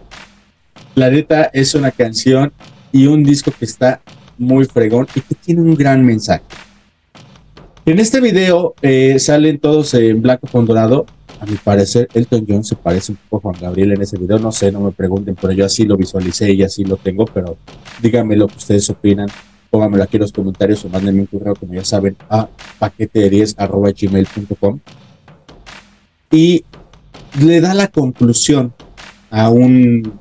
la 0.96 1.10
neta 1.10 1.50
es 1.54 1.76
una 1.76 1.92
canción 1.92 2.52
y 2.92 3.08
un 3.08 3.24
disco 3.24 3.52
que 3.58 3.66
está 3.66 4.02
muy 4.42 4.66
fregón 4.66 5.08
y 5.16 5.22
que 5.22 5.36
tiene 5.36 5.62
un 5.62 5.76
gran 5.76 6.06
mensaje. 6.06 6.44
En 7.86 8.00
este 8.00 8.22
video 8.22 8.76
eh, 8.82 9.18
salen 9.20 9.60
todos 9.60 9.94
en 9.94 10.22
blanco 10.22 10.48
con 10.52 10.66
dorado. 10.66 11.06
A 11.40 11.46
mi 11.46 11.56
parecer, 11.56 12.08
Elton 12.14 12.46
John 12.48 12.64
se 12.64 12.76
parece 12.76 13.14
un 13.14 13.18
poco 13.28 13.50
a 13.50 13.54
Juan 13.54 13.62
Gabriel 13.62 13.94
en 13.94 14.02
ese 14.02 14.18
video. 14.18 14.38
No 14.38 14.52
sé, 14.52 14.72
no 14.72 14.82
me 14.82 14.92
pregunten, 14.92 15.36
pero 15.40 15.54
yo 15.54 15.66
así 15.66 15.86
lo 15.86 15.98
visualicé 15.98 16.52
y 16.54 16.62
así 16.62 16.84
lo 16.84 16.98
tengo. 16.98 17.26
Pero 17.26 17.58
díganme 18.02 18.36
lo 18.36 18.48
que 18.48 18.58
ustedes 18.58 18.90
opinan. 18.90 19.28
Pónganmelo 19.72 20.04
aquí 20.04 20.18
en 20.18 20.22
los 20.22 20.32
comentarios 20.32 20.86
o 20.86 20.90
mándenme 20.90 21.22
un 21.22 21.26
correo, 21.26 21.56
como 21.56 21.74
ya 21.74 21.84
saben, 21.84 22.16
a 22.30 22.48
paquete 22.78 23.20
de 23.22 23.30
10 23.30 23.56
gmail.com. 23.56 24.80
Y 26.32 26.64
le 27.44 27.62
da 27.62 27.74
la 27.74 27.88
conclusión 27.88 28.74
a 29.32 29.50
un 29.50 30.20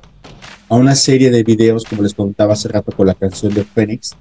a 0.71 0.77
una 0.77 0.95
serie 0.95 1.31
de 1.31 1.43
videos, 1.43 1.85
como 1.85 2.03
les 2.03 2.15
contaba 2.15 2.53
hace 2.55 2.69
rato 2.69 2.93
con 2.93 3.07
la 3.07 3.15
canción 3.15 3.53
de 3.53 3.65
Phoenix, 3.65 4.17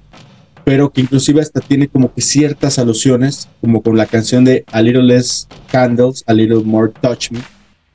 pero 0.64 0.90
que 0.90 1.00
inclusive 1.00 1.40
hasta 1.40 1.60
tiene 1.60 1.86
como 1.86 2.12
que 2.12 2.20
ciertas 2.20 2.78
alusiones, 2.80 3.48
como 3.60 3.82
con 3.82 3.96
la 3.96 4.04
canción 4.04 4.44
de 4.44 4.64
A 4.72 4.82
Little 4.82 5.04
Less 5.04 5.46
Candles, 5.70 6.24
A 6.26 6.34
Little 6.34 6.64
More 6.64 6.92
Touch 7.00 7.30
Me, 7.30 7.38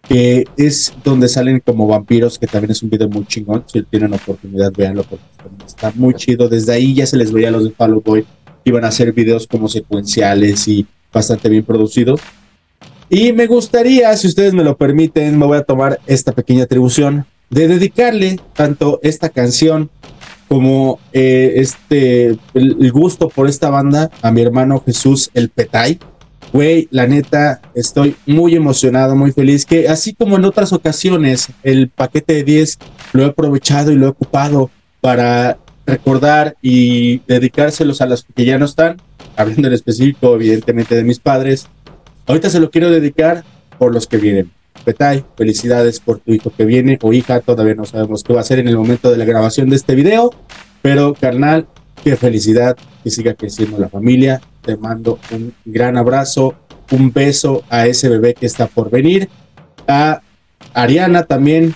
que 0.07 0.45
es 0.55 0.93
donde 1.03 1.27
salen 1.27 1.59
como 1.59 1.85
vampiros, 1.85 2.39
que 2.39 2.47
también 2.47 2.71
es 2.71 2.81
un 2.81 2.89
video 2.89 3.09
muy 3.09 3.25
chingón. 3.25 3.65
Si 3.67 3.81
tienen 3.83 4.13
oportunidad, 4.13 4.71
véanlo 4.71 5.03
porque 5.03 5.23
está 5.65 5.91
muy 5.93 6.13
chido. 6.13 6.47
Desde 6.47 6.73
ahí 6.73 6.93
ya 6.93 7.05
se 7.05 7.17
les 7.17 7.33
veía 7.33 7.49
a 7.49 7.51
los 7.51 7.65
de 7.65 7.71
Fall 7.71 7.93
Out 7.93 8.05
Boy, 8.05 8.25
iban 8.63 8.85
a 8.85 8.87
hacer 8.87 9.11
videos 9.11 9.47
como 9.47 9.67
secuenciales 9.67 10.65
y 10.69 10.85
bastante 11.11 11.49
bien 11.49 11.65
producidos. 11.65 12.21
Y 13.09 13.33
me 13.33 13.47
gustaría, 13.47 14.15
si 14.15 14.27
ustedes 14.27 14.53
me 14.53 14.63
lo 14.63 14.77
permiten, 14.77 15.37
me 15.37 15.45
voy 15.45 15.57
a 15.57 15.63
tomar 15.63 15.99
esta 16.07 16.31
pequeña 16.31 16.63
atribución 16.63 17.25
de 17.49 17.67
dedicarle 17.67 18.39
tanto 18.53 18.99
esta 19.03 19.29
canción 19.29 19.89
como 20.47 20.99
eh, 21.11 21.53
este 21.55 22.27
el, 22.27 22.39
el 22.53 22.91
gusto 22.91 23.29
por 23.29 23.47
esta 23.47 23.69
banda 23.69 24.11
a 24.21 24.31
mi 24.31 24.41
hermano 24.41 24.81
Jesús 24.85 25.29
el 25.33 25.49
Petay. 25.49 25.99
Güey, 26.53 26.87
la 26.91 27.05
neta, 27.07 27.61
estoy 27.73 28.15
muy 28.25 28.55
emocionado, 28.55 29.15
muy 29.15 29.31
feliz, 29.31 29.65
que 29.65 29.89
así 29.89 30.13
como 30.13 30.37
en 30.37 30.45
otras 30.45 30.71
ocasiones, 30.71 31.49
el 31.63 31.89
paquete 31.89 32.35
de 32.35 32.43
10 32.43 32.77
lo 33.11 33.23
he 33.23 33.25
aprovechado 33.25 33.91
y 33.91 33.95
lo 33.95 34.05
he 34.05 34.09
ocupado 34.09 34.69
para 35.01 35.57
recordar 35.85 36.55
y 36.61 37.19
dedicárselos 37.27 38.01
a 38.01 38.05
los 38.05 38.25
que 38.35 38.45
ya 38.45 38.57
no 38.57 38.65
están, 38.65 39.01
hablando 39.35 39.67
en 39.67 39.73
específico, 39.73 40.35
evidentemente, 40.35 40.95
de 40.95 41.03
mis 41.03 41.19
padres. 41.19 41.67
Ahorita 42.25 42.49
se 42.49 42.59
lo 42.59 42.71
quiero 42.71 42.89
dedicar 42.89 43.43
por 43.77 43.93
los 43.93 44.07
que 44.07 44.17
vienen. 44.17 44.51
Petay, 44.83 45.23
felicidades 45.35 45.99
por 45.99 46.19
tu 46.19 46.33
hijo 46.33 46.51
que 46.55 46.65
viene 46.65 46.99
o 47.01 47.13
hija, 47.13 47.39
todavía 47.39 47.75
no 47.75 47.85
sabemos 47.85 48.23
qué 48.23 48.33
va 48.33 48.41
a 48.41 48.43
ser 48.43 48.59
en 48.59 48.67
el 48.67 48.77
momento 48.77 49.11
de 49.11 49.17
la 49.17 49.25
grabación 49.25 49.69
de 49.69 49.75
este 49.75 49.95
video, 49.95 50.31
pero 50.81 51.13
carnal, 51.13 51.67
qué 52.03 52.15
felicidad 52.15 52.77
que 53.03 53.09
siga 53.09 53.33
creciendo 53.33 53.77
la 53.79 53.89
familia. 53.89 54.41
Te 54.61 54.77
mando 54.77 55.19
un 55.31 55.53
gran 55.65 55.97
abrazo, 55.97 56.55
un 56.91 57.11
beso 57.11 57.63
a 57.69 57.87
ese 57.87 58.09
bebé 58.09 58.33
que 58.33 58.45
está 58.45 58.67
por 58.67 58.89
venir. 58.89 59.29
A 59.87 60.21
Ariana 60.73 61.23
también, 61.23 61.73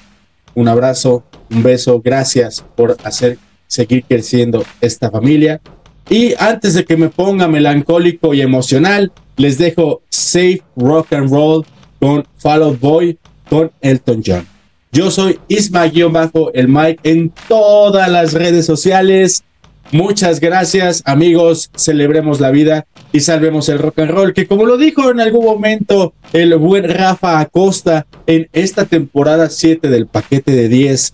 un 0.56 0.68
abrazo, 0.68 1.24
un 1.50 1.64
beso, 1.64 2.02
gracias 2.02 2.64
por 2.76 2.98
hacer 3.04 3.38
seguir 3.68 4.04
creciendo 4.08 4.64
esta 4.82 5.10
familia. 5.10 5.62
Y 6.10 6.34
antes 6.40 6.74
de 6.74 6.86
que 6.86 6.98
me 6.98 7.10
ponga 7.10 7.48
melancólico 7.48 8.34
y 8.34 8.42
emocional, 8.42 9.12
les 9.38 9.58
dejo 9.58 10.02
Safe 10.10 10.64
Rock 10.76 11.14
and 11.14 11.32
Roll 11.32 11.66
con 12.00 12.26
Fall 12.38 12.78
Boy 12.78 13.18
con 13.50 13.72
Elton 13.82 14.24
John. 14.26 14.48
Yo 14.92 15.12
soy 15.12 15.40
Isma-Bajo, 15.48 16.52
el 16.54 16.68
Mike 16.68 17.00
en 17.04 17.32
todas 17.48 18.10
las 18.10 18.34
redes 18.34 18.66
sociales. 18.66 19.44
Muchas 19.92 20.40
gracias, 20.40 21.04
amigos. 21.06 21.70
Celebremos 21.76 22.40
la 22.40 22.52
vida 22.52 22.86
y 23.12 23.20
salvemos 23.20 23.70
el 23.70 23.80
rock 23.80 24.00
and 24.00 24.12
roll. 24.12 24.34
Que, 24.34 24.48
como 24.48 24.66
lo 24.66 24.78
dijo 24.78 25.10
en 25.12 25.20
algún 25.20 25.46
momento 25.46 26.14
el 26.34 26.56
buen 26.58 26.90
Rafa 26.90 27.40
Acosta 27.40 28.08
en 28.26 28.50
esta 28.54 28.86
temporada 28.86 29.50
7 29.50 29.90
del 29.90 30.08
paquete 30.08 30.52
de 30.52 30.70
10, 30.70 31.14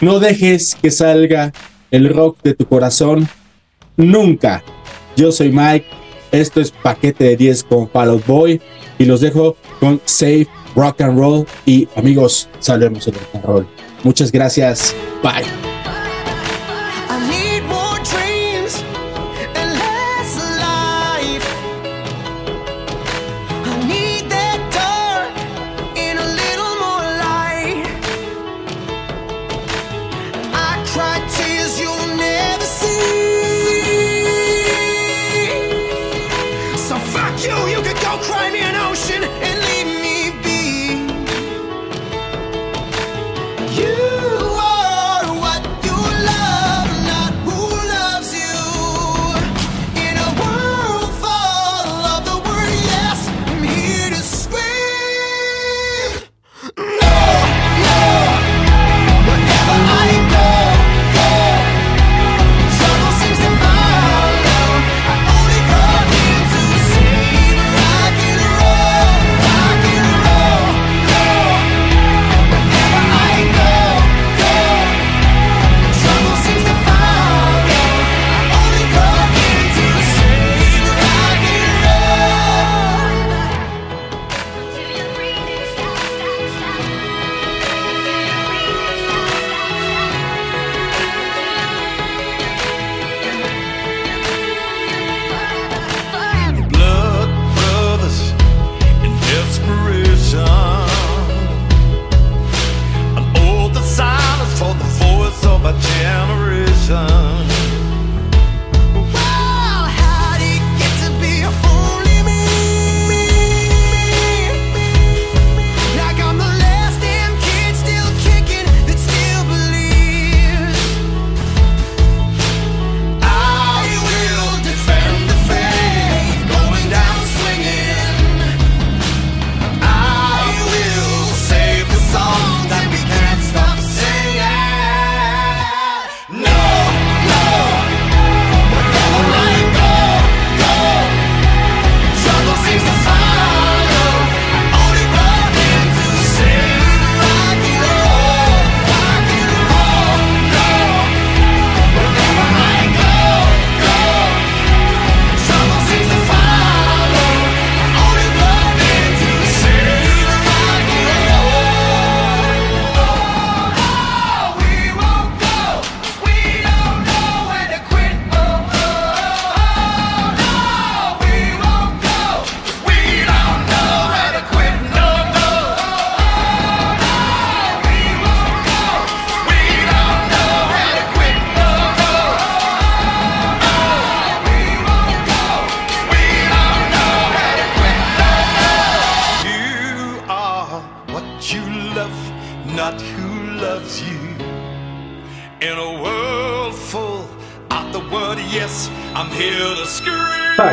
no 0.00 0.20
dejes 0.20 0.76
que 0.80 0.90
salga 0.90 1.52
el 1.90 2.12
rock 2.12 2.38
de 2.42 2.54
tu 2.54 2.66
corazón 2.66 3.28
nunca. 3.96 4.62
Yo 5.16 5.32
soy 5.32 5.50
Mike. 5.50 5.86
Esto 6.32 6.60
es 6.60 6.70
paquete 6.70 7.24
de 7.24 7.36
10 7.36 7.64
con 7.64 7.88
Fall 7.88 8.10
Out 8.10 8.26
Boy 8.26 8.60
y 8.98 9.04
los 9.04 9.20
dejo 9.20 9.56
con 9.80 10.00
Safe 10.04 10.48
Rock 10.74 11.00
and 11.00 11.18
Roll 11.18 11.46
y 11.66 11.88
amigos, 11.96 12.48
salvemos 12.60 13.06
el 13.06 13.14
rock 13.14 13.34
and 13.34 13.44
roll. 13.44 13.66
Muchas 14.04 14.30
gracias. 14.30 14.94
Bye. 15.22 15.77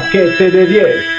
Paquete 0.05 0.51
de 0.51 0.65
10. 0.67 1.14